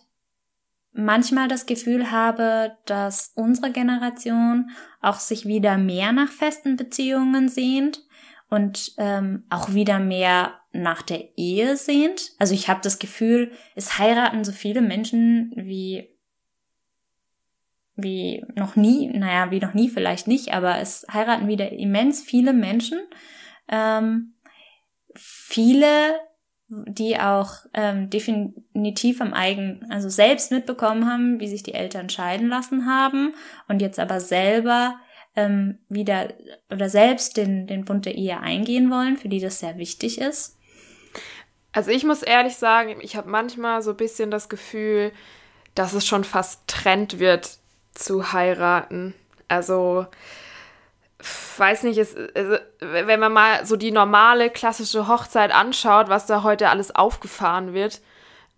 manchmal 0.92 1.48
das 1.48 1.66
Gefühl 1.66 2.10
habe, 2.10 2.76
dass 2.84 3.32
unsere 3.34 3.72
Generation 3.72 4.70
auch 5.00 5.18
sich 5.18 5.46
wieder 5.46 5.78
mehr 5.78 6.12
nach 6.12 6.30
festen 6.30 6.76
Beziehungen 6.76 7.48
sehnt 7.48 8.04
und 8.50 8.92
ähm, 8.98 9.44
auch 9.50 9.74
wieder 9.74 9.98
mehr 9.98 10.57
nach 10.72 11.02
der 11.02 11.36
Ehe 11.36 11.76
sehnt. 11.76 12.32
Also 12.38 12.54
ich 12.54 12.68
habe 12.68 12.80
das 12.82 12.98
Gefühl, 12.98 13.52
es 13.74 13.98
heiraten 13.98 14.44
so 14.44 14.52
viele 14.52 14.82
Menschen 14.82 15.52
wie 15.56 16.08
wie 18.00 18.44
noch 18.54 18.76
nie, 18.76 19.08
naja, 19.08 19.50
wie 19.50 19.58
noch 19.58 19.74
nie 19.74 19.88
vielleicht 19.88 20.28
nicht, 20.28 20.52
aber 20.54 20.78
es 20.78 21.04
heiraten 21.12 21.48
wieder 21.48 21.72
immens 21.72 22.22
viele 22.22 22.52
Menschen. 22.52 23.00
Ähm, 23.68 24.34
viele 25.16 26.20
die 26.70 27.18
auch 27.18 27.52
ähm, 27.72 28.10
definitiv 28.10 29.22
am 29.22 29.32
eigen, 29.32 29.86
also 29.88 30.10
selbst 30.10 30.52
mitbekommen 30.52 31.10
haben, 31.10 31.40
wie 31.40 31.48
sich 31.48 31.62
die 31.62 31.72
Eltern 31.72 32.10
scheiden 32.10 32.48
lassen 32.48 32.86
haben 32.86 33.34
und 33.68 33.80
jetzt 33.80 33.98
aber 33.98 34.20
selber 34.20 34.96
ähm, 35.34 35.78
wieder 35.88 36.28
oder 36.70 36.90
selbst 36.90 37.38
den, 37.38 37.66
den 37.66 37.86
Bund 37.86 38.04
der 38.04 38.16
Ehe 38.16 38.40
eingehen 38.40 38.90
wollen, 38.90 39.16
für 39.16 39.30
die 39.30 39.40
das 39.40 39.60
sehr 39.60 39.78
wichtig 39.78 40.20
ist. 40.20 40.57
Also 41.72 41.90
ich 41.90 42.04
muss 42.04 42.22
ehrlich 42.22 42.56
sagen, 42.56 42.96
ich 43.00 43.16
habe 43.16 43.28
manchmal 43.28 43.82
so 43.82 43.90
ein 43.90 43.96
bisschen 43.96 44.30
das 44.30 44.48
Gefühl, 44.48 45.12
dass 45.74 45.92
es 45.92 46.06
schon 46.06 46.24
fast 46.24 46.66
Trend 46.66 47.18
wird 47.18 47.58
zu 47.94 48.32
heiraten. 48.32 49.14
Also 49.48 50.06
weiß 51.58 51.82
nicht, 51.82 51.98
es, 51.98 52.16
also, 52.34 52.56
wenn 52.80 53.20
man 53.20 53.32
mal 53.32 53.66
so 53.66 53.76
die 53.76 53.90
normale 53.90 54.50
klassische 54.50 55.08
Hochzeit 55.08 55.52
anschaut, 55.52 56.08
was 56.08 56.26
da 56.26 56.42
heute 56.42 56.68
alles 56.70 56.94
aufgefahren 56.94 57.74
wird, 57.74 58.00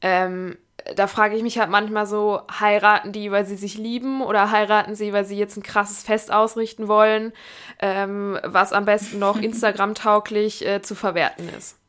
ähm, 0.03 0.59
da 0.97 1.07
frage 1.07 1.37
ich 1.37 1.43
mich 1.43 1.59
halt 1.59 1.71
manchmal 1.71 2.07
so, 2.07 2.41
heiraten 2.59 3.13
die, 3.13 3.31
weil 3.31 3.45
sie 3.45 3.57
sich 3.57 3.77
lieben 3.77 4.23
oder 4.23 4.51
heiraten 4.51 4.95
sie, 4.95 5.13
weil 5.13 5.25
sie 5.25 5.39
jetzt 5.39 5.57
ein 5.57 5.63
krasses 5.63 6.03
Fest 6.03 6.33
ausrichten 6.33 6.89
wollen, 6.89 7.33
ähm, 7.81 8.39
was 8.45 8.73
am 8.73 8.85
besten 8.85 9.19
noch 9.19 9.37
Instagram-tauglich 9.41 10.67
äh, 10.67 10.83
zu 10.83 10.95
verwerten 10.95 11.49
ist. 11.57 11.80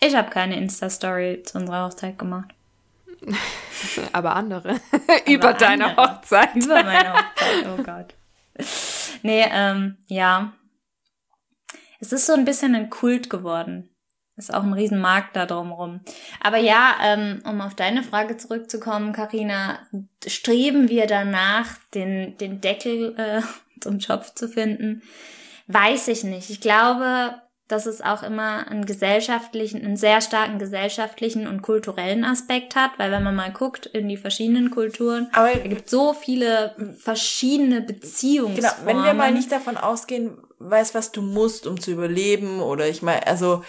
Ich 0.00 0.14
habe 0.14 0.30
keine 0.30 0.56
Insta-Story 0.56 1.42
zu 1.44 1.58
unserer 1.58 1.86
Hochzeit 1.86 2.18
gemacht. 2.18 2.50
Aber 4.12 4.36
andere. 4.36 4.80
Über 5.26 5.50
Aber 5.50 5.58
deine 5.58 5.86
andere. 5.90 6.16
Hochzeit. 6.16 6.54
Über 6.54 6.82
meine 6.82 7.12
Hochzeit, 7.12 7.66
oh 7.78 7.82
Gott. 7.82 8.14
Nee, 9.22 9.46
ähm, 9.50 9.96
ja. 10.06 10.52
Es 11.98 12.12
ist 12.12 12.26
so 12.26 12.34
ein 12.34 12.44
bisschen 12.44 12.74
ein 12.74 12.90
Kult 12.90 13.30
geworden. 13.30 13.90
Ist 14.36 14.52
auch 14.52 14.62
ein 14.62 14.74
Riesenmarkt 14.74 15.34
da 15.34 15.46
drumherum. 15.46 16.00
Aber 16.42 16.58
ja, 16.58 16.96
ähm, 17.02 17.40
um 17.44 17.62
auf 17.62 17.74
deine 17.74 18.02
Frage 18.02 18.36
zurückzukommen, 18.36 19.14
Karina, 19.14 19.78
streben 20.26 20.90
wir 20.90 21.06
danach, 21.06 21.78
den, 21.94 22.36
den 22.36 22.60
Deckel 22.60 23.14
äh, 23.18 23.40
zum 23.80 23.98
Schopf 24.00 24.34
zu 24.34 24.48
finden? 24.48 25.02
Weiß 25.68 26.08
ich 26.08 26.22
nicht. 26.22 26.50
Ich 26.50 26.60
glaube, 26.60 27.40
dass 27.68 27.86
es 27.86 28.00
auch 28.00 28.22
immer 28.22 28.68
einen 28.68 28.86
gesellschaftlichen, 28.86 29.84
einen 29.84 29.96
sehr 29.96 30.20
starken 30.20 30.58
gesellschaftlichen 30.58 31.48
und 31.48 31.62
kulturellen 31.62 32.24
Aspekt 32.24 32.76
hat, 32.76 32.92
weil 32.98 33.10
wenn 33.10 33.24
man 33.24 33.34
mal 33.34 33.52
guckt 33.52 33.86
in 33.86 34.08
die 34.08 34.16
verschiedenen 34.16 34.70
Kulturen, 34.70 35.28
Aber 35.32 35.52
es 35.52 35.62
gibt 35.64 35.90
so 35.90 36.14
viele 36.14 36.76
verschiedene 36.98 37.82
Beziehungsformen. 37.82 38.56
Genau, 38.56 38.86
wenn 38.86 39.04
wir 39.04 39.14
mal 39.14 39.32
nicht 39.32 39.50
davon 39.50 39.76
ausgehen, 39.76 40.38
weißt 40.58 40.94
was 40.94 41.10
du 41.10 41.22
musst, 41.22 41.66
um 41.66 41.80
zu 41.80 41.90
überleben, 41.90 42.60
oder 42.60 42.88
ich 42.88 43.02
meine, 43.02 43.26
also 43.26 43.64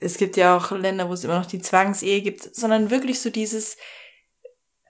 es 0.00 0.16
gibt 0.16 0.36
ja 0.36 0.56
auch 0.56 0.70
Länder, 0.70 1.08
wo 1.08 1.12
es 1.12 1.24
immer 1.24 1.38
noch 1.38 1.46
die 1.46 1.60
Zwangsehe 1.60 2.22
gibt, 2.22 2.54
sondern 2.54 2.90
wirklich 2.90 3.20
so 3.20 3.28
dieses, 3.30 3.76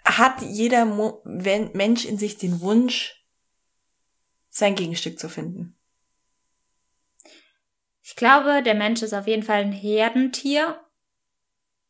hat 0.04 0.40
jeder 0.42 0.84
Mo 0.84 1.20
Mensch 1.24 2.04
in 2.04 2.18
sich 2.18 2.38
den 2.38 2.60
Wunsch, 2.60 3.24
sein 4.50 4.74
Gegenstück 4.74 5.18
zu 5.18 5.28
finden? 5.28 5.77
Ich 8.08 8.16
glaube, 8.16 8.62
der 8.62 8.74
Mensch 8.74 9.02
ist 9.02 9.12
auf 9.12 9.26
jeden 9.26 9.42
Fall 9.42 9.60
ein 9.60 9.70
Herdentier 9.70 10.80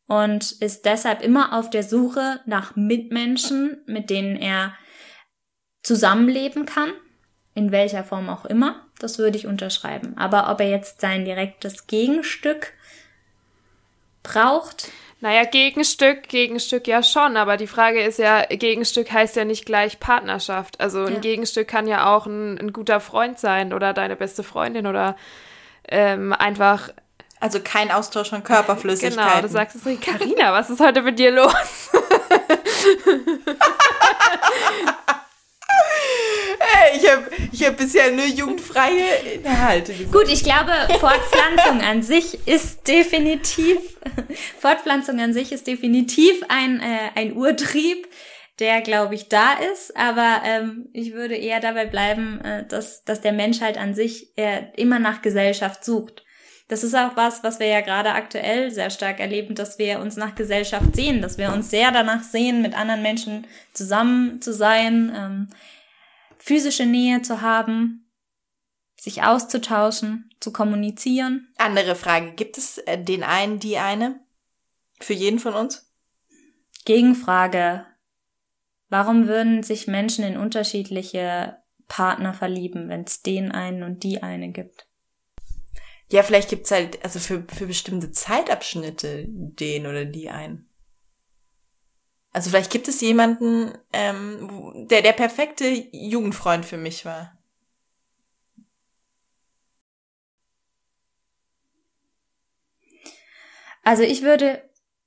und 0.09 0.51
ist 0.51 0.83
deshalb 0.83 1.21
immer 1.21 1.57
auf 1.57 1.69
der 1.69 1.81
Suche 1.81 2.41
nach 2.45 2.75
Mitmenschen, 2.75 3.81
mit 3.85 4.09
denen 4.09 4.35
er 4.35 4.75
zusammenleben 5.81 6.65
kann, 6.65 6.91
in 7.55 7.71
welcher 7.71 8.03
Form 8.03 8.27
auch 8.27 8.43
immer. 8.43 8.85
Das 8.99 9.17
würde 9.17 9.37
ich 9.37 9.47
unterschreiben. 9.47 10.17
Aber 10.17 10.51
ob 10.51 10.59
er 10.59 10.69
jetzt 10.69 10.99
sein 10.99 11.23
direktes 11.23 11.87
Gegenstück 11.87 12.73
braucht? 14.21 14.91
Naja, 15.21 15.45
Gegenstück, 15.45 16.27
Gegenstück 16.27 16.85
ja 16.85 17.01
schon, 17.01 17.37
aber 17.37 17.55
die 17.55 17.65
Frage 17.65 18.03
ist 18.03 18.19
ja, 18.19 18.43
Gegenstück 18.43 19.09
heißt 19.09 19.37
ja 19.37 19.45
nicht 19.45 19.65
gleich 19.65 20.01
Partnerschaft. 20.01 20.81
Also 20.81 21.05
ein 21.05 21.13
ja. 21.13 21.19
Gegenstück 21.21 21.69
kann 21.69 21.87
ja 21.87 22.13
auch 22.13 22.25
ein, 22.25 22.57
ein 22.57 22.73
guter 22.73 22.99
Freund 22.99 23.39
sein 23.39 23.71
oder 23.71 23.93
deine 23.93 24.17
beste 24.17 24.43
Freundin 24.43 24.85
oder 24.85 25.15
ähm, 25.91 26.33
einfach. 26.33 26.89
Also 27.41 27.59
kein 27.63 27.89
Austausch 27.89 28.29
von 28.29 28.43
Körperflüssigkeiten. 28.43 29.29
Genau, 29.29 29.41
du 29.41 29.47
sagst 29.47 29.77
es 29.77 29.85
richtig. 29.85 30.13
Carina, 30.13 30.51
was 30.51 30.69
ist 30.69 30.81
heute 30.81 31.01
mit 31.01 31.17
dir 31.17 31.31
los? 31.31 31.89
hey, 36.59 36.97
ich 36.97 37.09
habe 37.09 37.23
ich 37.51 37.65
hab 37.65 37.77
bisher 37.77 38.11
nur 38.11 38.25
jugendfreie 38.25 39.35
Inhalte 39.35 39.93
gesehen. 39.93 40.11
Gut, 40.11 40.27
ich 40.29 40.43
glaube, 40.43 40.71
Fortpflanzung 40.99 41.81
an 41.81 42.01
sich 42.01 42.47
ist 42.47 42.87
definitiv, 42.87 43.77
Fortpflanzung 44.59 45.19
an 45.19 45.33
sich 45.33 45.51
ist 45.51 45.67
definitiv 45.67 46.43
ein, 46.49 46.81
äh, 46.81 47.19
ein 47.19 47.33
Urtrieb, 47.33 48.07
der, 48.59 48.81
glaube 48.81 49.15
ich, 49.15 49.29
da 49.29 49.53
ist. 49.53 49.95
Aber 49.95 50.41
ähm, 50.45 50.89
ich 50.93 51.13
würde 51.13 51.35
eher 51.35 51.59
dabei 51.59 51.85
bleiben, 51.85 52.41
äh, 52.41 52.65
dass, 52.67 53.03
dass 53.03 53.21
der 53.21 53.33
Mensch 53.33 53.61
halt 53.61 53.77
an 53.77 53.93
sich 53.93 54.37
äh, 54.37 54.67
immer 54.75 54.99
nach 54.99 55.21
Gesellschaft 55.21 55.83
sucht. 55.83 56.23
Das 56.67 56.83
ist 56.83 56.93
auch 56.93 57.15
was, 57.15 57.43
was 57.43 57.59
wir 57.59 57.65
ja 57.65 57.81
gerade 57.81 58.11
aktuell 58.11 58.69
sehr 58.69 58.91
stark 58.91 59.19
erleben, 59.19 59.55
dass 59.55 59.79
wir 59.79 59.99
uns 59.99 60.17
nach 60.17 60.35
Gesellschaft 60.35 60.95
sehen, 60.95 61.19
dass 61.19 61.39
wir 61.39 61.51
uns 61.51 61.71
sehr 61.71 61.91
danach 61.91 62.21
sehen, 62.21 62.61
mit 62.61 62.77
anderen 62.77 63.01
Menschen 63.01 63.47
zusammen 63.73 64.39
zu 64.39 64.53
sein, 64.53 65.11
ähm, 65.15 65.47
physische 66.37 66.85
Nähe 66.85 67.23
zu 67.23 67.41
haben, 67.41 68.07
sich 68.99 69.23
auszutauschen, 69.23 70.29
zu 70.39 70.53
kommunizieren. 70.53 71.47
Andere 71.57 71.95
Frage, 71.95 72.33
gibt 72.33 72.57
es 72.59 72.77
äh, 72.77 73.03
den 73.03 73.23
einen, 73.23 73.59
die 73.59 73.77
eine? 73.77 74.19
Für 74.99 75.13
jeden 75.13 75.39
von 75.39 75.55
uns? 75.55 75.91
Gegenfrage, 76.85 77.85
Warum 78.89 79.27
würden 79.27 79.63
sich 79.63 79.87
Menschen 79.87 80.25
in 80.25 80.37
unterschiedliche 80.37 81.57
Partner 81.87 82.33
verlieben, 82.33 82.89
wenn 82.89 83.03
es 83.03 83.21
den 83.21 83.51
einen 83.51 83.83
und 83.83 84.03
die 84.03 84.21
eine 84.23 84.51
gibt? 84.51 84.87
Ja, 86.11 86.23
vielleicht 86.23 86.49
gibt's 86.49 86.71
halt, 86.71 87.03
also 87.03 87.19
für, 87.19 87.45
für 87.53 87.67
bestimmte 87.67 88.11
Zeitabschnitte 88.11 89.25
den 89.27 89.85
oder 89.85 90.05
die 90.05 90.29
einen. 90.29 90.67
Also 92.31 92.49
vielleicht 92.49 92.71
gibt 92.71 92.87
es 92.87 93.01
jemanden, 93.01 93.73
ähm, 93.91 94.87
der 94.87 95.01
der 95.01 95.13
perfekte 95.13 95.67
Jugendfreund 95.91 96.65
für 96.65 96.77
mich 96.77 97.05
war. 97.05 97.37
Also 103.83 104.03
ich 104.03 104.21
würde, 104.21 104.61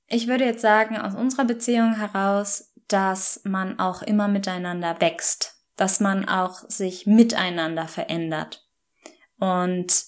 ich 0.07 0.27
würde 0.27 0.43
jetzt 0.45 0.61
sagen, 0.61 0.97
aus 0.97 1.15
unserer 1.15 1.45
Beziehung 1.45 1.95
heraus 1.95 2.72
dass 2.87 3.41
man 3.43 3.79
auch 3.79 4.01
immer 4.01 4.27
miteinander 4.27 4.99
wächst, 4.99 5.55
dass 5.75 5.99
man 5.99 6.27
auch 6.27 6.69
sich 6.69 7.05
miteinander 7.05 7.87
verändert 7.87 8.67
und 9.39 10.05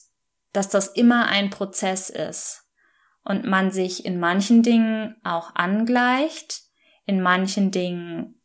dass 0.54 0.70
das 0.70 0.88
immer 0.88 1.28
ein 1.28 1.50
Prozess 1.50 2.10
ist 2.10 2.64
und 3.24 3.46
man 3.46 3.72
sich 3.72 4.06
in 4.06 4.20
manchen 4.20 4.64
Dingen 4.64 5.16
auch 5.24 5.54
angleicht, 5.56 6.62
in 7.06 7.22
manchen 7.22 7.72
Dingen 7.72 8.42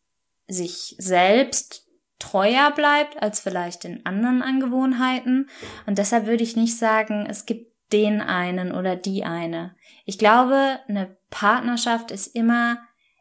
sich 0.48 0.96
selbst 0.98 1.86
treuer 2.18 2.70
bleibt 2.72 3.22
als 3.22 3.40
vielleicht 3.40 3.84
in 3.84 4.04
anderen 4.04 4.42
Angewohnheiten. 4.42 5.48
Und 5.86 5.98
deshalb 5.98 6.26
würde 6.26 6.42
ich 6.42 6.56
nicht 6.56 6.76
sagen, 6.76 7.26
es 7.28 7.46
gibt 7.46 7.70
den 7.92 8.20
einen 8.20 8.72
oder 8.72 8.96
die 8.96 9.24
eine. 9.24 9.74
Ich 10.04 10.18
glaube, 10.18 10.80
eine 10.88 11.16
Partnerschaft 11.30 12.10
ist 12.10 12.28
immer 12.28 12.78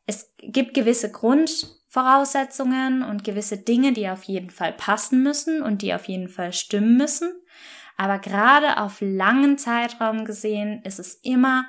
es 0.09 0.33
gibt 0.39 0.73
gewisse 0.73 1.11
Grundvoraussetzungen 1.11 3.03
und 3.03 3.23
gewisse 3.23 3.57
Dinge, 3.57 3.93
die 3.93 4.09
auf 4.09 4.23
jeden 4.23 4.49
Fall 4.49 4.73
passen 4.73 5.21
müssen 5.21 5.61
und 5.61 5.83
die 5.83 5.93
auf 5.93 6.05
jeden 6.05 6.29
Fall 6.29 6.51
stimmen 6.51 6.97
müssen. 6.97 7.31
Aber 7.95 8.17
gerade 8.17 8.77
auf 8.77 8.97
langen 9.01 9.59
Zeitraum 9.59 10.25
gesehen 10.25 10.81
ist 10.83 10.97
es 10.97 11.13
immer 11.21 11.65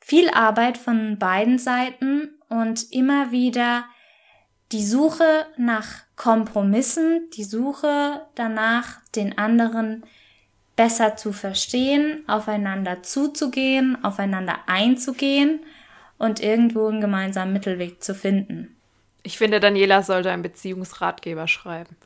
viel 0.00 0.30
Arbeit 0.30 0.78
von 0.78 1.18
beiden 1.18 1.58
Seiten 1.58 2.30
und 2.48 2.90
immer 2.90 3.32
wieder 3.32 3.84
die 4.72 4.84
Suche 4.84 5.44
nach 5.58 6.04
Kompromissen, 6.16 7.28
die 7.36 7.44
Suche 7.44 8.22
danach, 8.34 9.02
den 9.14 9.36
anderen 9.36 10.06
besser 10.74 11.16
zu 11.16 11.34
verstehen, 11.34 12.26
aufeinander 12.28 13.02
zuzugehen, 13.02 14.02
aufeinander 14.02 14.60
einzugehen 14.68 15.60
und 16.18 16.40
irgendwo 16.40 16.88
einen 16.88 17.00
gemeinsamen 17.00 17.52
Mittelweg 17.52 18.02
zu 18.02 18.14
finden. 18.14 18.76
Ich 19.22 19.38
finde, 19.38 19.60
Daniela 19.60 20.02
sollte 20.02 20.30
einen 20.30 20.42
Beziehungsratgeber 20.42 21.48
schreiben. 21.48 21.96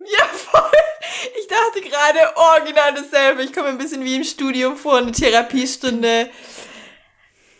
Ja, 0.00 0.24
voll. 0.26 0.70
Ich 1.38 1.48
dachte 1.48 1.80
gerade 1.80 2.36
original 2.36 2.94
dasselbe. 2.94 3.42
Ich 3.42 3.52
komme 3.52 3.68
ein 3.68 3.78
bisschen 3.78 4.04
wie 4.04 4.16
im 4.16 4.24
Studium 4.24 4.76
vor, 4.76 4.98
eine 4.98 5.12
Therapiestunde 5.12 6.28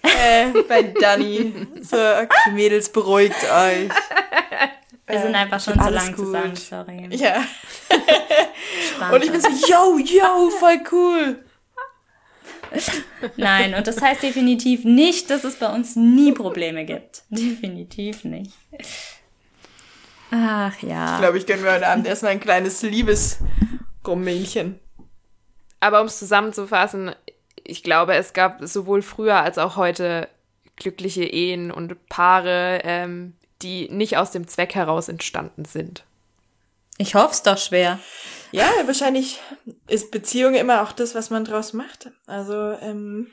äh, 0.03 0.63
bei 0.69 0.83
Dani. 0.83 1.67
So, 1.81 1.97
okay, 1.97 2.51
Mädels, 2.53 2.91
beruhigt 2.91 3.43
euch. 3.45 3.89
Wir 5.07 5.21
sind 5.23 5.35
einfach 5.35 5.61
schon 5.61 5.81
zu 5.81 5.89
lang 5.89 6.15
gut. 6.15 6.27
zusammen, 6.27 6.57
sorry. 6.57 7.09
Ja. 7.13 7.43
Und 9.11 9.25
ich 9.25 9.33
bin 9.33 9.41
so, 9.41 9.49
yo, 9.49 9.99
yo, 9.99 10.51
voll 10.51 10.81
cool. 10.93 11.45
Nein, 13.37 13.75
und 13.75 13.87
das 13.87 14.01
heißt 14.01 14.23
definitiv 14.23 14.85
nicht, 14.85 15.31
dass 15.31 15.45
es 15.45 15.57
bei 15.57 15.73
uns 15.73 15.97
nie 15.97 16.33
Probleme 16.33 16.85
gibt. 16.85 17.23
Definitiv 17.31 18.25
nicht. 18.25 18.53
Ach 20.31 20.79
ja. 20.83 21.15
Ich 21.15 21.21
glaube, 21.21 21.39
ich 21.39 21.47
gönne 21.47 21.63
mir 21.63 21.73
heute 21.73 21.89
Abend 21.89 22.07
erstmal 22.07 22.33
ein 22.33 22.41
kleines 22.41 22.83
Liebesrummelchen. 22.83 24.79
Aber 25.81 26.01
um 26.01 26.07
es 26.07 26.19
zusammenzufassen, 26.19 27.15
ich 27.65 27.83
glaube, 27.83 28.15
es 28.15 28.33
gab 28.33 28.59
sowohl 28.63 29.03
früher 29.03 29.37
als 29.37 29.59
auch 29.59 29.77
heute 29.77 30.29
glückliche 30.77 31.25
Ehen 31.25 31.71
und 31.71 32.09
Paare, 32.09 32.81
ähm, 32.85 33.35
die 33.63 33.89
nicht 33.89 34.17
aus 34.17 34.31
dem 34.31 34.47
Zweck 34.47 34.75
heraus 34.75 35.09
entstanden 35.09 35.65
sind. 35.65 36.05
Ich 36.99 37.15
hoffe 37.15 37.33
es 37.33 37.43
doch 37.43 37.59
schwer. 37.59 37.99
Ja, 38.53 38.71
wahrscheinlich 38.87 39.41
ist 39.89 40.11
Beziehung 40.11 40.55
immer 40.55 40.83
auch 40.83 40.93
das, 40.93 41.15
was 41.15 41.31
man 41.31 41.45
draus 41.45 41.73
macht. 41.73 42.11
Also, 42.27 42.73
ähm, 42.81 43.29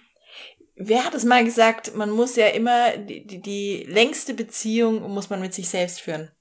wer 0.75 1.06
hat 1.06 1.13
es 1.13 1.23
mal 1.23 1.43
gesagt, 1.43 1.95
man 1.95 2.10
muss 2.10 2.36
ja 2.36 2.47
immer, 2.47 2.97
die, 2.97 3.25
die, 3.25 3.41
die 3.41 3.86
längste 3.88 4.34
Beziehung 4.34 5.01
muss 5.13 5.30
man 5.30 5.39
mit 5.39 5.54
sich 5.54 5.69
selbst 5.69 6.01
führen. 6.01 6.32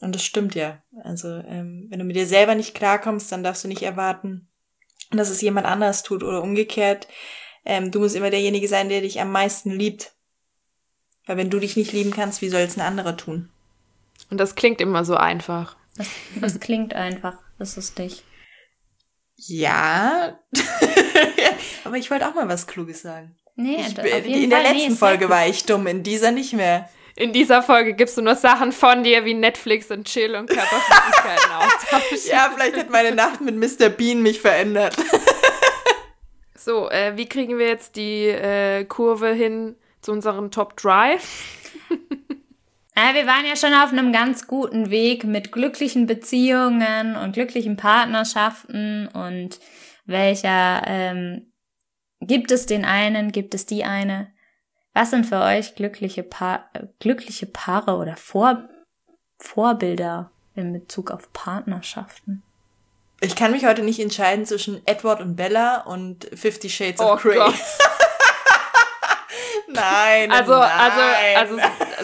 Und 0.00 0.14
das 0.14 0.24
stimmt 0.24 0.54
ja. 0.54 0.82
Also, 1.02 1.28
ähm, 1.28 1.86
wenn 1.88 1.98
du 1.98 2.04
mit 2.04 2.16
dir 2.16 2.26
selber 2.26 2.54
nicht 2.54 2.74
klarkommst, 2.74 3.32
dann 3.32 3.42
darfst 3.42 3.64
du 3.64 3.68
nicht 3.68 3.82
erwarten, 3.82 4.48
dass 5.10 5.30
es 5.30 5.40
jemand 5.40 5.66
anders 5.66 6.02
tut 6.02 6.22
oder 6.22 6.42
umgekehrt. 6.42 7.08
Ähm, 7.64 7.90
du 7.90 8.00
musst 8.00 8.14
immer 8.14 8.30
derjenige 8.30 8.68
sein, 8.68 8.88
der 8.88 9.00
dich 9.00 9.20
am 9.20 9.32
meisten 9.32 9.70
liebt. 9.70 10.12
Weil 11.26 11.38
wenn 11.38 11.50
du 11.50 11.58
dich 11.58 11.76
nicht 11.76 11.92
lieben 11.92 12.12
kannst, 12.12 12.42
wie 12.42 12.48
soll 12.48 12.60
es 12.60 12.76
ein 12.76 12.82
anderer 12.82 13.16
tun? 13.16 13.48
Und 14.30 14.38
das 14.38 14.54
klingt 14.54 14.80
immer 14.80 15.04
so 15.04 15.16
einfach. 15.16 15.76
Das, 15.96 16.08
das 16.40 16.60
klingt 16.60 16.94
einfach, 16.94 17.38
das 17.58 17.76
ist 17.76 17.98
nicht. 17.98 18.24
Ja. 19.36 20.38
Aber 21.84 21.96
ich 21.96 22.10
wollte 22.10 22.28
auch 22.28 22.34
mal 22.34 22.48
was 22.48 22.66
Kluges 22.66 23.02
sagen. 23.02 23.36
Nee, 23.54 23.84
Ich, 23.86 23.98
auf 23.98 24.04
jeden 24.26 24.44
in 24.44 24.50
der 24.50 24.60
Fall, 24.62 24.72
letzten 24.74 24.92
nee, 24.92 24.98
Folge 24.98 25.28
war 25.28 25.46
ich 25.46 25.64
dumm, 25.64 25.86
in 25.86 26.02
dieser 26.02 26.30
nicht 26.30 26.52
mehr. 26.52 26.88
In 27.14 27.32
dieser 27.32 27.62
Folge 27.62 27.94
gibst 27.94 28.18
du 28.18 28.22
nur 28.22 28.34
Sachen 28.34 28.72
von 28.72 29.02
dir 29.02 29.24
wie 29.24 29.32
Netflix 29.32 29.90
und 29.90 30.06
Chill 30.06 30.34
und 30.34 30.50
Körperflüssigkeiten 30.50 31.50
austauschen. 31.54 32.18
Ja, 32.30 32.50
vielleicht 32.54 32.76
hat 32.76 32.90
meine 32.90 33.14
Nacht 33.14 33.40
mit 33.40 33.56
Mr. 33.56 33.88
Bean 33.88 34.22
mich 34.22 34.40
verändert. 34.40 34.96
So, 36.58 36.90
äh, 36.90 37.16
wie 37.16 37.28
kriegen 37.28 37.58
wir 37.58 37.68
jetzt 37.68 37.94
die 37.94 38.24
äh, 38.26 38.84
Kurve 38.86 39.32
hin 39.32 39.76
zu 40.02 40.10
unseren 40.10 40.50
Top 40.50 40.76
3? 40.76 41.16
Ja, 42.96 43.12
wir 43.12 43.26
waren 43.26 43.44
ja 43.44 43.56
schon 43.56 43.74
auf 43.74 43.92
einem 43.92 44.10
ganz 44.10 44.46
guten 44.46 44.88
Weg 44.88 45.24
mit 45.24 45.52
glücklichen 45.52 46.06
Beziehungen 46.06 47.14
und 47.16 47.32
glücklichen 47.32 47.76
Partnerschaften 47.76 49.08
und 49.08 49.60
welcher 50.06 50.82
ähm, 50.86 51.52
gibt 52.20 52.50
es 52.50 52.64
den 52.64 52.86
einen, 52.86 53.32
gibt 53.32 53.54
es 53.54 53.66
die 53.66 53.84
eine? 53.84 54.32
Was 54.94 55.10
sind 55.10 55.26
für 55.26 55.40
euch 55.40 55.74
glückliche, 55.74 56.22
pa 56.22 56.70
äh, 56.72 56.86
glückliche 56.98 57.44
Paare 57.44 57.96
oder 57.96 58.16
Vor 58.16 58.66
Vorbilder 59.38 60.30
in 60.54 60.72
Bezug 60.72 61.10
auf 61.10 61.30
Partnerschaften? 61.34 62.42
Ich 63.20 63.36
kann 63.36 63.50
mich 63.50 63.66
heute 63.66 63.82
nicht 63.82 64.00
entscheiden 64.00 64.46
zwischen 64.46 64.80
Edward 64.86 65.20
und 65.20 65.36
Bella 65.36 65.82
und 65.82 66.30
Fifty 66.34 66.70
Shades 66.70 67.00
of 67.00 67.12
Oh 67.12 67.28
Grey. 67.28 67.40
Nein, 69.68 70.30
Also, 70.30 70.54
also, 70.54 70.98
nein. 71.00 71.36
also, 71.36 71.56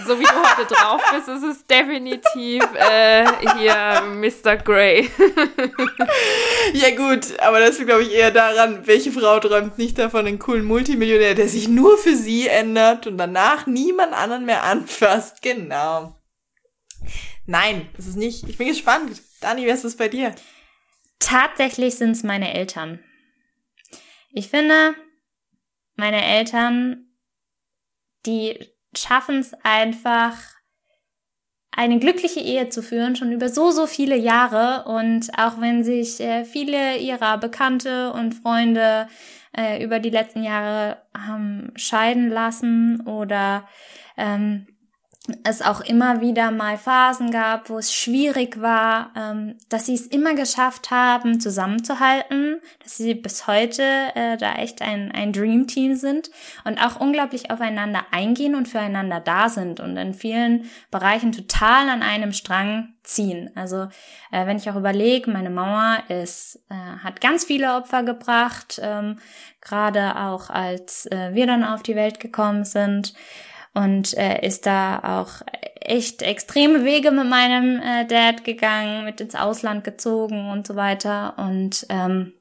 so 0.07 0.18
wie 0.18 0.25
du 0.25 0.31
heute 0.31 0.66
drauf 0.75 1.01
bist, 1.14 1.29
ist 1.29 1.42
es 1.44 1.66
definitiv 1.66 2.62
äh, 2.75 3.25
hier 3.57 4.03
Mr. 4.03 4.57
Grey. 4.57 5.09
Ja 6.72 6.90
gut, 6.96 7.38
aber 7.40 7.61
das 7.61 7.79
liegt, 7.79 7.88
glaube 7.88 8.03
ich, 8.03 8.12
eher 8.12 8.31
daran, 8.31 8.87
welche 8.87 9.12
Frau 9.12 9.38
träumt 9.40 9.79
nicht 9.79 9.98
davon, 9.98 10.27
einen 10.27 10.38
coolen 10.38 10.64
Multimillionär, 10.64 11.35
der 11.35 11.48
sich 11.48 11.68
nur 11.68 11.98
für 11.98 12.16
sie 12.16 12.48
ändert 12.48 13.07
und 13.07 13.18
danach 13.18 13.66
niemand 13.66 14.12
anderen 14.12 14.44
mehr 14.44 14.62
anfasst. 14.64 15.42
Genau. 15.42 16.16
Nein, 17.46 17.88
das 17.96 18.07
ist 18.07 18.16
nicht. 18.16 18.48
Ich 18.48 18.59
bin 18.59 18.68
gespannt. 18.68 19.20
Dani, 19.40 19.66
wer 19.66 19.75
ist 19.75 19.85
das 19.85 19.96
bei 19.96 20.09
dir? 20.09 20.35
Tatsächlich 21.18 21.96
sind 21.96 22.12
es 22.12 22.22
meine 22.22 22.55
Eltern. 22.55 23.01
Ich 24.33 24.48
finde, 24.48 24.94
meine 25.96 26.25
Eltern, 26.25 27.12
die 28.26 28.58
schaffen 28.94 29.40
es 29.40 29.54
einfach, 29.62 30.37
eine 31.74 31.98
glückliche 31.98 32.40
Ehe 32.40 32.68
zu 32.68 32.82
führen, 32.82 33.16
schon 33.16 33.32
über 33.32 33.48
so, 33.48 33.70
so 33.70 33.87
viele 33.87 34.16
Jahre. 34.16 34.85
Und 34.85 35.30
auch 35.38 35.61
wenn 35.61 35.82
sich 35.82 36.20
äh, 36.20 36.44
viele 36.44 36.98
ihrer 36.98 37.38
Bekannte 37.38 38.12
und 38.12 38.35
Freunde 38.35 39.08
äh, 39.56 39.82
über 39.82 39.98
die 39.98 40.11
letzten 40.11 40.42
Jahre 40.42 41.02
haben 41.16 41.72
scheiden 41.76 42.28
lassen 42.28 43.00
oder 43.06 43.66
ähm, 44.18 44.66
es 45.44 45.62
auch 45.62 45.80
immer 45.80 46.20
wieder 46.20 46.50
mal 46.50 46.76
Phasen 46.76 47.30
gab, 47.30 47.70
wo 47.70 47.78
es 47.78 47.94
schwierig 47.94 48.61
war, 48.61 49.12
ähm, 49.16 49.56
dass 49.68 49.87
sie 49.87 49.94
es 49.94 50.08
immer 50.08 50.35
geschafft 50.35 50.90
haben, 50.90 51.38
zusammenzuhalten, 51.38 52.61
dass 52.82 52.96
sie 52.96 53.14
bis 53.14 53.46
heute 53.46 53.82
äh, 54.16 54.37
da 54.37 54.56
echt 54.56 54.82
ein, 54.82 55.12
ein 55.12 55.32
Dream-Team 55.32 55.94
sind 55.94 56.30
und 56.64 56.85
auch 56.85 56.98
unglaublich 56.98 57.52
aufeinander 57.52 58.04
eingehen 58.11 58.56
und 58.56 58.66
füreinander 58.66 59.20
da 59.20 59.48
sind 59.48 59.78
und 59.78 59.96
in 59.96 60.12
vielen 60.12 60.68
Bereichen 60.90 61.30
total 61.30 61.88
an 61.88 62.02
einem 62.02 62.32
Strang 62.32 62.94
ziehen. 63.04 63.50
Also 63.54 63.88
äh, 64.32 64.46
wenn 64.46 64.56
ich 64.56 64.68
auch 64.70 64.76
überlege, 64.76 65.30
meine 65.30 65.50
Mama 65.50 65.98
ist, 66.08 66.64
äh, 66.68 66.74
hat 66.74 67.20
ganz 67.20 67.44
viele 67.44 67.76
Opfer 67.76 68.02
gebracht, 68.02 68.80
ähm, 68.82 69.20
gerade 69.61 70.16
auch 70.16 70.50
als 70.50 71.06
äh, 71.06 71.32
wir 71.32 71.46
dann 71.46 71.62
auf 71.62 71.85
die 71.85 71.94
Welt 71.94 72.18
gekommen 72.18 72.64
sind 72.64 73.14
und 73.74 74.16
äh, 74.16 74.46
ist 74.46 74.66
da 74.66 75.20
auch 75.20 75.42
echt 75.80 76.22
extreme 76.22 76.85
Wege 76.85 77.11
mit 77.11 77.28
meinem 77.28 77.80
äh, 77.80 78.06
Dad 78.06 78.44
gegangen, 78.44 79.04
mit 79.04 79.20
ins 79.20 79.35
Ausland 79.35 79.85
gezogen 79.85 80.50
und 80.50 80.66
so 80.66 80.76
weiter. 80.76 81.35
Und 81.38 81.87
ähm, 81.88 82.35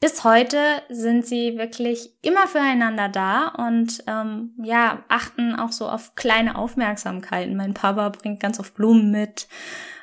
bis 0.00 0.24
heute 0.24 0.58
sind 0.88 1.26
sie 1.26 1.56
wirklich 1.56 2.10
immer 2.22 2.46
füreinander 2.46 3.08
da 3.08 3.48
und 3.48 4.04
ähm, 4.06 4.54
ja, 4.62 5.02
achten 5.08 5.54
auch 5.54 5.72
so 5.72 5.88
auf 5.88 6.14
kleine 6.14 6.56
Aufmerksamkeiten. 6.56 7.56
Mein 7.56 7.74
Papa 7.74 8.10
bringt 8.10 8.40
ganz 8.40 8.60
oft 8.60 8.74
Blumen 8.74 9.10
mit 9.10 9.48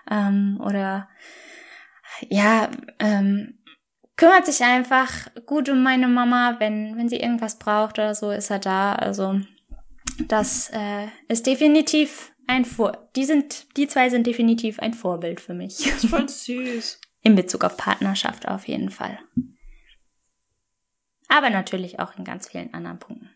ähm, 0.10 0.60
oder 0.64 1.08
ja, 2.28 2.70
ähm, 3.00 3.60
kümmert 4.18 4.46
sich 4.46 4.64
einfach 4.64 5.10
gut 5.46 5.70
um 5.70 5.84
meine 5.84 6.08
Mama, 6.08 6.56
wenn, 6.60 6.98
wenn 6.98 7.08
sie 7.08 7.20
irgendwas 7.20 7.58
braucht 7.60 8.00
oder 8.00 8.16
so, 8.16 8.32
ist 8.32 8.50
er 8.50 8.60
da. 8.60 8.96
Also 8.96 9.40
das 10.28 10.70
äh, 10.74 11.08
ist 11.28 11.46
definitiv 11.46 12.32
ein 12.48 12.66
Vor. 12.66 13.10
Die 13.16 13.26
sind, 13.26 13.78
die 13.78 13.88
zwei 13.88 14.10
sind 14.10 14.26
definitiv 14.26 14.80
ein 14.80 14.94
Vorbild 14.94 15.40
für 15.40 15.54
mich. 15.54 15.78
Das 15.78 16.04
ist 16.04 16.10
voll 16.10 16.28
süß. 16.28 17.00
In 17.22 17.36
Bezug 17.36 17.64
auf 17.64 17.78
Partnerschaft 17.78 18.48
auf 18.48 18.68
jeden 18.68 18.90
Fall. 18.90 19.20
Aber 21.28 21.50
natürlich 21.50 22.00
auch 22.00 22.16
in 22.16 22.24
ganz 22.24 22.48
vielen 22.48 22.74
anderen 22.74 22.98
Punkten. 22.98 23.30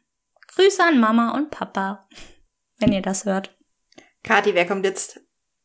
Grüße 0.55 0.81
an 0.81 0.99
Mama 0.99 1.35
und 1.35 1.51
Papa, 1.51 2.07
wenn 2.77 2.93
ihr 2.93 3.01
das 3.01 3.25
hört. 3.25 3.55
Kathi, 4.23 4.55
wer 4.55 4.65
kommt 4.65 4.85
jetzt 4.85 5.19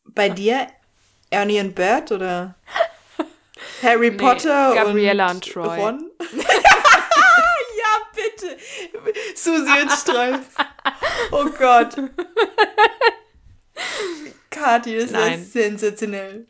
bei 0.05 0.29
dir? 0.29 0.67
Ernie 1.31 1.61
und 1.61 1.75
Bert 1.75 2.11
oder 2.11 2.57
Harry 3.83 4.11
Nee, 4.11 4.17
Potter 4.17 4.75
Gabriella 4.75 5.31
und, 5.31 5.35
und 5.37 5.53
Troy. 5.53 5.81
Ron? 5.81 6.11
ja, 6.21 7.93
bitte. 8.15 8.57
Susi 9.35 9.83
und 9.83 9.93
Streif. 9.93 10.41
Oh 11.33 11.47
Gott. 11.59 11.95
Kathi, 14.51 14.97
das 14.99 15.11
Nein. 15.11 15.41
ist 15.41 15.53
sensationell. 15.53 16.47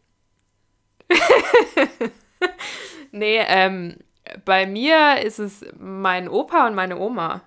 Nee, 3.11 3.39
ähm, 3.47 3.97
bei 4.45 4.67
mir 4.67 5.23
ist 5.23 5.39
es 5.39 5.65
mein 5.79 6.29
Opa 6.29 6.67
und 6.67 6.75
meine 6.75 6.99
Oma. 6.99 7.43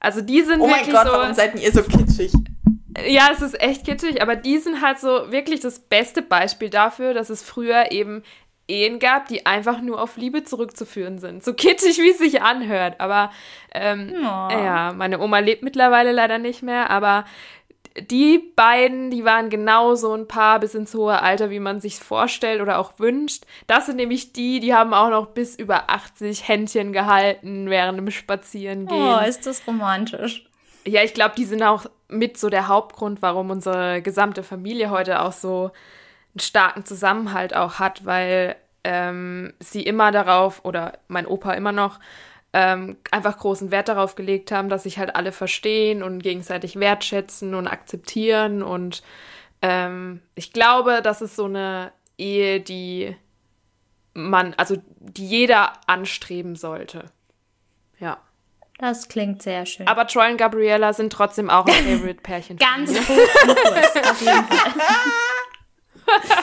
Also 0.00 0.20
die 0.20 0.42
sind 0.42 0.60
Oh 0.60 0.66
mein 0.66 0.80
wirklich 0.80 0.94
Gott, 0.94 1.06
so. 1.06 1.12
warum 1.12 1.34
seid 1.34 1.54
ihr 1.60 1.70
so 1.72 1.82
kitschig? 1.84 2.32
Ja, 3.06 3.30
es 3.32 3.40
ist 3.40 3.58
echt 3.60 3.86
kitschig, 3.86 4.20
aber 4.20 4.34
die 4.36 4.58
sind 4.58 4.82
halt 4.82 4.98
so 4.98 5.30
wirklich 5.30 5.60
das 5.60 5.78
beste 5.78 6.20
Beispiel 6.20 6.68
dafür, 6.70 7.14
dass 7.14 7.30
es 7.30 7.42
früher 7.42 7.92
eben 7.92 8.22
Ehen 8.72 8.98
gab, 8.98 9.28
die 9.28 9.44
einfach 9.44 9.80
nur 9.82 10.00
auf 10.00 10.16
Liebe 10.16 10.44
zurückzuführen 10.44 11.18
sind. 11.18 11.44
So 11.44 11.52
kitschig, 11.54 11.98
wie 11.98 12.10
es 12.10 12.18
sich 12.18 12.40
anhört. 12.42 13.00
Aber 13.00 13.30
ähm, 13.74 14.12
Oh. 14.16 14.22
ja, 14.50 14.92
meine 14.96 15.20
Oma 15.20 15.38
lebt 15.40 15.62
mittlerweile 15.62 16.12
leider 16.12 16.38
nicht 16.38 16.62
mehr, 16.62 16.88
aber 16.90 17.24
die 18.10 18.38
beiden, 18.56 19.10
die 19.10 19.24
waren 19.24 19.50
genau 19.50 19.94
so 19.96 20.14
ein 20.14 20.26
Paar 20.26 20.60
bis 20.60 20.74
ins 20.74 20.94
hohe 20.94 21.20
Alter, 21.20 21.50
wie 21.50 21.60
man 21.60 21.78
sich 21.80 21.98
vorstellt 21.98 22.62
oder 22.62 22.78
auch 22.78 22.98
wünscht. 22.98 23.44
Das 23.66 23.84
sind 23.84 23.96
nämlich 23.96 24.32
die, 24.32 24.60
die 24.60 24.72
haben 24.74 24.94
auch 24.94 25.10
noch 25.10 25.26
bis 25.26 25.56
über 25.56 25.90
80 25.90 26.48
Händchen 26.48 26.94
gehalten 26.94 27.68
während 27.68 27.98
dem 27.98 28.10
Spazierengehen. 28.10 29.14
Oh, 29.14 29.20
ist 29.28 29.46
das 29.46 29.66
romantisch. 29.66 30.46
Ja, 30.86 31.02
ich 31.02 31.12
glaube, 31.12 31.34
die 31.36 31.44
sind 31.44 31.62
auch 31.62 31.84
mit 32.08 32.38
so 32.38 32.48
der 32.48 32.66
Hauptgrund, 32.68 33.20
warum 33.20 33.50
unsere 33.50 34.00
gesamte 34.00 34.42
Familie 34.42 34.88
heute 34.90 35.20
auch 35.20 35.32
so 35.32 35.70
einen 36.34 36.40
starken 36.40 36.84
Zusammenhalt 36.86 37.54
auch 37.54 37.74
hat, 37.78 38.06
weil 38.06 38.56
ähm, 38.84 39.52
sie 39.60 39.82
immer 39.82 40.10
darauf, 40.12 40.64
oder 40.64 40.98
mein 41.08 41.26
Opa 41.26 41.52
immer 41.52 41.72
noch, 41.72 42.00
ähm, 42.52 42.96
einfach 43.10 43.38
großen 43.38 43.70
Wert 43.70 43.88
darauf 43.88 44.14
gelegt 44.14 44.52
haben, 44.52 44.68
dass 44.68 44.82
sich 44.82 44.98
halt 44.98 45.16
alle 45.16 45.32
verstehen 45.32 46.02
und 46.02 46.22
gegenseitig 46.22 46.78
wertschätzen 46.78 47.54
und 47.54 47.66
akzeptieren. 47.66 48.62
Und 48.62 49.02
ähm, 49.62 50.20
ich 50.34 50.52
glaube, 50.52 51.00
das 51.02 51.22
ist 51.22 51.36
so 51.36 51.46
eine 51.46 51.92
Ehe, 52.18 52.60
die 52.60 53.16
man, 54.14 54.52
also 54.54 54.76
die 54.98 55.26
jeder 55.26 55.72
anstreben 55.86 56.56
sollte. 56.56 57.06
Ja. 57.98 58.18
Das 58.78 59.08
klingt 59.08 59.42
sehr 59.42 59.64
schön. 59.64 59.86
Aber 59.86 60.06
Troy 60.06 60.30
und 60.30 60.36
Gabriella 60.36 60.92
sind 60.92 61.12
trotzdem 61.12 61.48
auch 61.48 61.66
ein 61.66 61.72
Favorite-Pärchen. 61.98 62.58
Ganz 62.58 62.90
hoch 62.90 63.16
auf 64.10 64.20
jeden 64.20 64.44
Fall. 64.44 64.72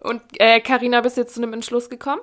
Und 0.00 0.22
äh, 0.38 0.60
Carina, 0.60 1.00
bist 1.00 1.16
du 1.16 1.22
jetzt 1.22 1.34
zu 1.34 1.42
einem 1.42 1.52
Entschluss 1.52 1.88
gekommen? 1.88 2.22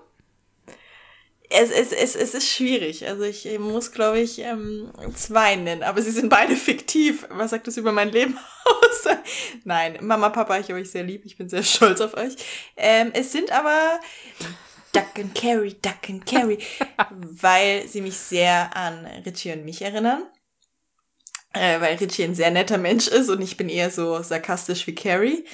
Es, 1.50 1.72
es, 1.72 1.94
es, 1.94 2.16
es 2.16 2.34
ist 2.34 2.50
schwierig. 2.50 3.08
Also 3.08 3.24
ich 3.24 3.48
muss, 3.58 3.94
glaube 3.94 4.20
ich, 4.20 4.40
ähm, 4.40 4.92
zwei 5.16 5.56
nennen, 5.56 5.84
aber 5.84 6.02
sie 6.02 6.12
sind 6.12 6.30
beide 6.30 6.56
fiktiv. 6.58 7.26
Was 7.30 7.52
sagt 7.52 7.68
das 7.68 7.78
über 7.78 7.92
mein 7.92 8.12
Leben 8.12 8.38
aus? 8.66 9.16
Nein, 9.64 9.98
Mama, 10.02 10.30
Papa, 10.30 10.60
ich 10.60 10.70
habe 10.70 10.82
euch 10.82 10.92
sehr 10.92 11.04
lieb. 11.04 11.24
Ich 11.26 11.38
bin 11.38 11.48
sehr 11.48 11.64
stolz 11.64 12.02
auf 12.02 12.16
euch. 12.16 12.36
Ähm, 12.76 13.12
es 13.14 13.32
sind 13.32 13.52
aber 13.52 14.00
Duck 14.92 15.20
and 15.20 15.36
Carry, 15.36 15.76
Duck 15.82 16.10
and 16.10 16.26
Carry, 16.26 16.58
weil 17.20 17.88
sie 17.88 18.02
mich 18.02 18.18
sehr 18.18 18.76
an 18.76 19.06
Richie 19.26 19.54
und 19.54 19.64
mich 19.64 19.82
erinnern. 19.82 20.24
Äh, 21.54 21.80
weil 21.80 21.96
Richie 21.96 22.24
ein 22.24 22.36
sehr 22.36 22.52
netter 22.52 22.78
Mensch 22.78 23.08
ist 23.08 23.30
und 23.30 23.42
ich 23.42 23.56
bin 23.56 23.70
eher 23.70 23.90
so 23.90 24.22
sarkastisch 24.22 24.86
wie 24.86 24.96
Carrie. 24.96 25.46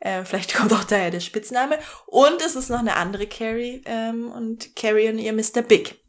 Äh, 0.00 0.24
vielleicht 0.24 0.54
kommt 0.56 0.72
auch 0.72 0.84
daher 0.84 1.10
der 1.10 1.20
Spitzname. 1.20 1.78
Und 2.06 2.40
es 2.42 2.56
ist 2.56 2.70
noch 2.70 2.80
eine 2.80 2.96
andere 2.96 3.26
Carrie 3.26 3.82
ähm, 3.86 4.30
und 4.30 4.76
Carrie 4.76 5.08
und 5.08 5.18
ihr 5.18 5.32
Mr. 5.32 5.62
Big. 5.62 6.00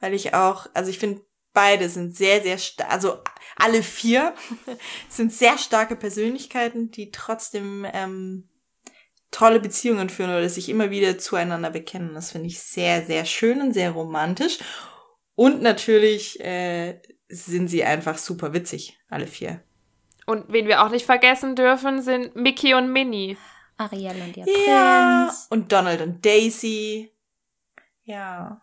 Weil 0.00 0.14
ich 0.14 0.34
auch, 0.34 0.66
also 0.74 0.90
ich 0.90 0.98
finde, 0.98 1.22
beide 1.52 1.88
sind 1.88 2.16
sehr, 2.16 2.42
sehr 2.42 2.58
stark, 2.58 2.90
also 2.90 3.18
alle 3.56 3.82
vier 3.82 4.34
sind 5.08 5.32
sehr 5.32 5.58
starke 5.58 5.96
Persönlichkeiten, 5.96 6.90
die 6.90 7.10
trotzdem 7.10 7.86
ähm, 7.92 8.48
tolle 9.30 9.60
Beziehungen 9.60 10.08
führen 10.08 10.30
oder 10.30 10.48
sich 10.48 10.68
immer 10.68 10.90
wieder 10.90 11.18
zueinander 11.18 11.70
bekennen. 11.70 12.14
Das 12.14 12.32
finde 12.32 12.48
ich 12.48 12.60
sehr, 12.60 13.04
sehr 13.06 13.24
schön 13.24 13.60
und 13.60 13.72
sehr 13.72 13.92
romantisch. 13.92 14.58
Und 15.34 15.62
natürlich 15.62 16.38
äh, 16.40 17.00
sind 17.28 17.68
sie 17.68 17.84
einfach 17.84 18.18
super 18.18 18.52
witzig, 18.52 18.98
alle 19.08 19.26
vier. 19.26 19.64
Und 20.32 20.50
wen 20.50 20.66
wir 20.66 20.82
auch 20.82 20.88
nicht 20.88 21.04
vergessen 21.04 21.56
dürfen, 21.56 22.00
sind 22.00 22.34
Mickey 22.34 22.72
und 22.72 22.90
Minnie. 22.90 23.36
Ariel 23.76 24.14
und 24.22 24.34
ihr 24.34 24.46
Ja. 24.66 25.26
Prinz. 25.26 25.46
Und 25.50 25.70
Donald 25.70 26.00
und 26.00 26.24
Daisy. 26.24 27.12
Ja. 28.04 28.62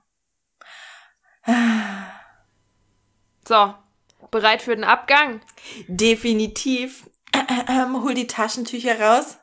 So, 3.48 3.76
bereit 4.32 4.64
für 4.64 4.76
den 4.76 4.84
Abgang? 4.84 5.42
Definitiv. 5.88 7.08
Ähm, 7.68 8.02
hol 8.04 8.16
die 8.16 8.26
Taschentücher 8.26 9.00
raus. 9.00 9.38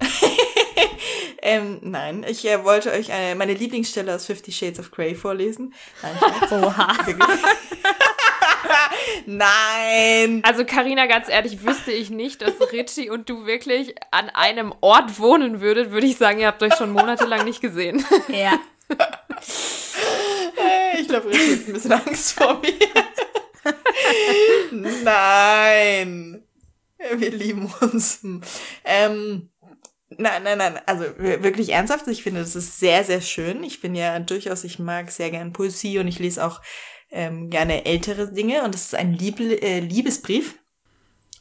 ähm, 1.42 1.80
nein, 1.82 2.24
ich 2.28 2.44
äh, 2.46 2.62
wollte 2.64 2.92
euch 2.92 3.08
äh, 3.10 3.34
meine 3.34 3.54
Lieblingsstelle 3.54 4.14
aus 4.14 4.26
Fifty 4.26 4.52
Shades 4.52 4.78
of 4.78 4.92
Grey 4.92 5.16
vorlesen. 5.16 5.74
Nein. 6.02 6.62
Oha. 6.62 6.96
Nein. 9.26 10.40
Also 10.44 10.64
Karina, 10.64 11.06
ganz 11.06 11.28
ehrlich, 11.28 11.64
wüsste 11.64 11.92
ich 11.92 12.10
nicht, 12.10 12.42
dass 12.42 12.54
Richie 12.72 13.10
und 13.10 13.28
du 13.28 13.46
wirklich 13.46 13.94
an 14.10 14.30
einem 14.30 14.72
Ort 14.80 15.18
wohnen 15.18 15.60
würdet, 15.60 15.90
würde 15.90 16.06
ich 16.06 16.16
sagen, 16.16 16.38
ihr 16.40 16.46
habt 16.46 16.62
euch 16.62 16.74
schon 16.74 16.90
monatelang 16.92 17.44
nicht 17.44 17.60
gesehen. 17.60 18.04
Ja. 18.28 18.58
Ich 21.00 21.08
glaube, 21.08 21.28
Richie 21.30 21.52
hat 21.56 21.66
ein 21.68 21.72
bisschen 21.72 21.92
Angst 21.92 22.32
vor 22.32 22.60
mir. 22.60 22.72
Nein. 25.02 26.44
Wir 27.16 27.30
lieben 27.30 27.72
uns. 27.80 28.20
Ähm, 28.84 29.50
nein, 30.10 30.42
nein, 30.42 30.58
nein. 30.58 30.80
Also 30.86 31.04
wir- 31.18 31.42
wirklich 31.42 31.70
ernsthaft. 31.70 32.06
Ich 32.08 32.22
finde, 32.22 32.40
das 32.40 32.56
ist 32.56 32.78
sehr, 32.78 33.04
sehr 33.04 33.20
schön. 33.20 33.62
Ich 33.62 33.80
bin 33.80 33.94
ja 33.94 34.18
durchaus, 34.20 34.64
ich 34.64 34.78
mag 34.78 35.10
sehr 35.10 35.30
gern 35.30 35.52
Poesie 35.52 35.98
und 35.98 36.08
ich 36.08 36.18
lese 36.18 36.44
auch 36.44 36.60
ähm, 37.14 37.48
gerne 37.48 37.86
ältere 37.86 38.32
Dinge. 38.32 38.62
Und 38.64 38.74
das 38.74 38.86
ist 38.86 38.94
ein 38.94 39.14
Lieb 39.14 39.40
äh, 39.40 39.80
Liebesbrief 39.80 40.58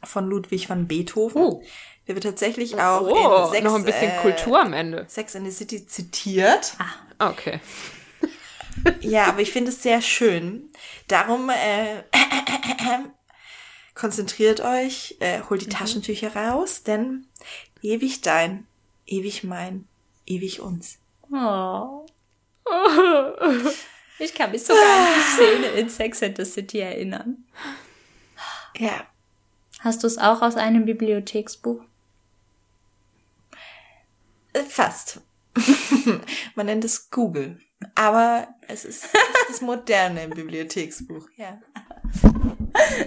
von 0.04 0.28
Ludwig 0.28 0.70
van 0.70 0.88
Beethoven. 0.88 1.42
Oh. 1.42 1.64
Der 2.08 2.16
wird 2.16 2.26
tatsächlich 2.26 2.76
auch 2.80 3.02
Oh, 3.02 3.46
in 3.48 3.52
Sex, 3.54 3.64
noch 3.64 3.76
ein 3.76 3.86
bisschen 3.86 4.12
äh, 4.12 4.22
Kultur 4.22 4.60
am 4.60 4.74
Ende. 4.74 5.06
Sex 5.08 5.36
in 5.36 5.46
the 5.46 5.52
City 5.52 5.86
zitiert. 5.86 6.76
Okay. 7.18 7.60
Ja, 9.02 9.28
aber 9.28 9.40
ich 9.40 9.52
finde 9.52 9.72
es 9.72 9.84
sehr 9.84 10.02
schön. 10.02 10.70
Darum 11.08 11.50
äh, 11.50 12.04
konzentriert 13.96 14.62
euch, 14.62 15.16
äh, 15.20 15.42
holt 15.50 15.62
die 15.62 15.70
Taschentücher 15.70 16.36
raus, 16.36 16.84
denn 16.84 17.26
ewig 17.82 18.22
dein, 18.22 18.68
ewig 19.06 19.44
mein, 19.44 19.88
ewig 20.26 20.60
uns. 20.60 20.98
Oh. 21.32 22.06
Ich 24.20 24.34
kann 24.34 24.52
mich 24.52 24.64
sogar 24.64 24.82
an 24.84 25.08
die 25.16 25.36
Szene 25.36 25.68
in 25.80 25.90
Sex 25.90 26.22
and 26.24 26.38
the 26.38 26.46
City 26.46 26.80
erinnern. 26.80 27.44
Ja, 28.78 29.06
Hast 29.80 30.02
du 30.04 30.08
es 30.08 30.18
auch 30.18 30.42
aus 30.42 30.56
einem 30.56 30.86
Bibliotheksbuch? 30.86 31.82
äh, 34.54 34.64
fast. 34.64 35.20
Man 36.56 36.68
nennt 36.68 36.86
es 36.86 37.10
Google. 37.12 37.60
Aber 37.96 38.48
es 38.68 38.86
ist, 38.86 39.04
es 39.04 39.12
ist 39.14 39.50
das 39.50 39.62
moderne 39.62 40.30
Bibliotheksbuch, 40.30 41.28
ja. 41.36 41.60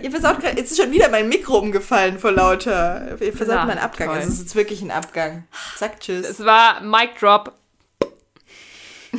Ihr 0.02 0.10
versaut 0.10 0.40
grad, 0.40 0.58
jetzt 0.58 0.72
ist 0.72 0.80
schon 0.80 0.90
wieder 0.92 1.08
mein 1.08 1.28
Mikro 1.28 1.58
umgefallen 1.58 2.18
vor 2.18 2.32
lauter. 2.32 3.16
Ihr 3.20 3.32
versaut 3.32 3.56
Na, 3.56 3.64
meinen 3.66 3.78
Abgang. 3.78 4.08
toll. 4.08 4.18
Es 4.18 4.26
ist 4.28 4.40
jetzt 4.40 4.54
wirklich 4.54 4.82
ein 4.82 4.90
Abgang. 4.90 5.46
Sagt 5.76 6.02
tschüss. 6.02 6.26
Es 6.28 6.44
war 6.44 6.82
Mic 6.82 7.14
Drop. 7.18 7.54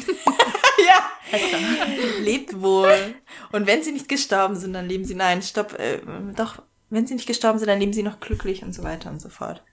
Ja. 0.88 1.12
Lebt 2.20 2.62
wohl. 2.62 3.16
Und 3.52 3.68
wenn 3.68 3.84
sie 3.84 3.92
nicht 3.92 4.08
gestorben 4.08 4.56
sind, 4.56 4.74
dann 4.74 4.88
leben 4.88 5.06
sie, 5.06 5.16
nein, 5.16 5.42
stopp, 5.42 5.78
äh, 5.78 6.00
doch, 6.36 6.62
wenn 6.90 7.06
sie 7.06 7.16
nicht 7.16 7.28
gestorben 7.28 7.60
sind, 7.60 7.68
dann 7.68 7.80
leben 7.80 7.94
sie 7.94 8.04
noch 8.04 8.20
glücklich 8.20 8.64
und 8.64 8.74
so 8.74 8.84
weiter 8.84 9.10
und 9.10 9.22
so 9.22 9.30
fort. 9.30 9.64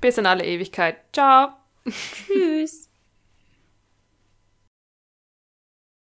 Bis 0.00 0.18
in 0.18 0.26
alle 0.26 0.44
Ewigkeit. 0.44 0.96
Ciao. 1.12 1.48
Tschüss. 1.88 2.85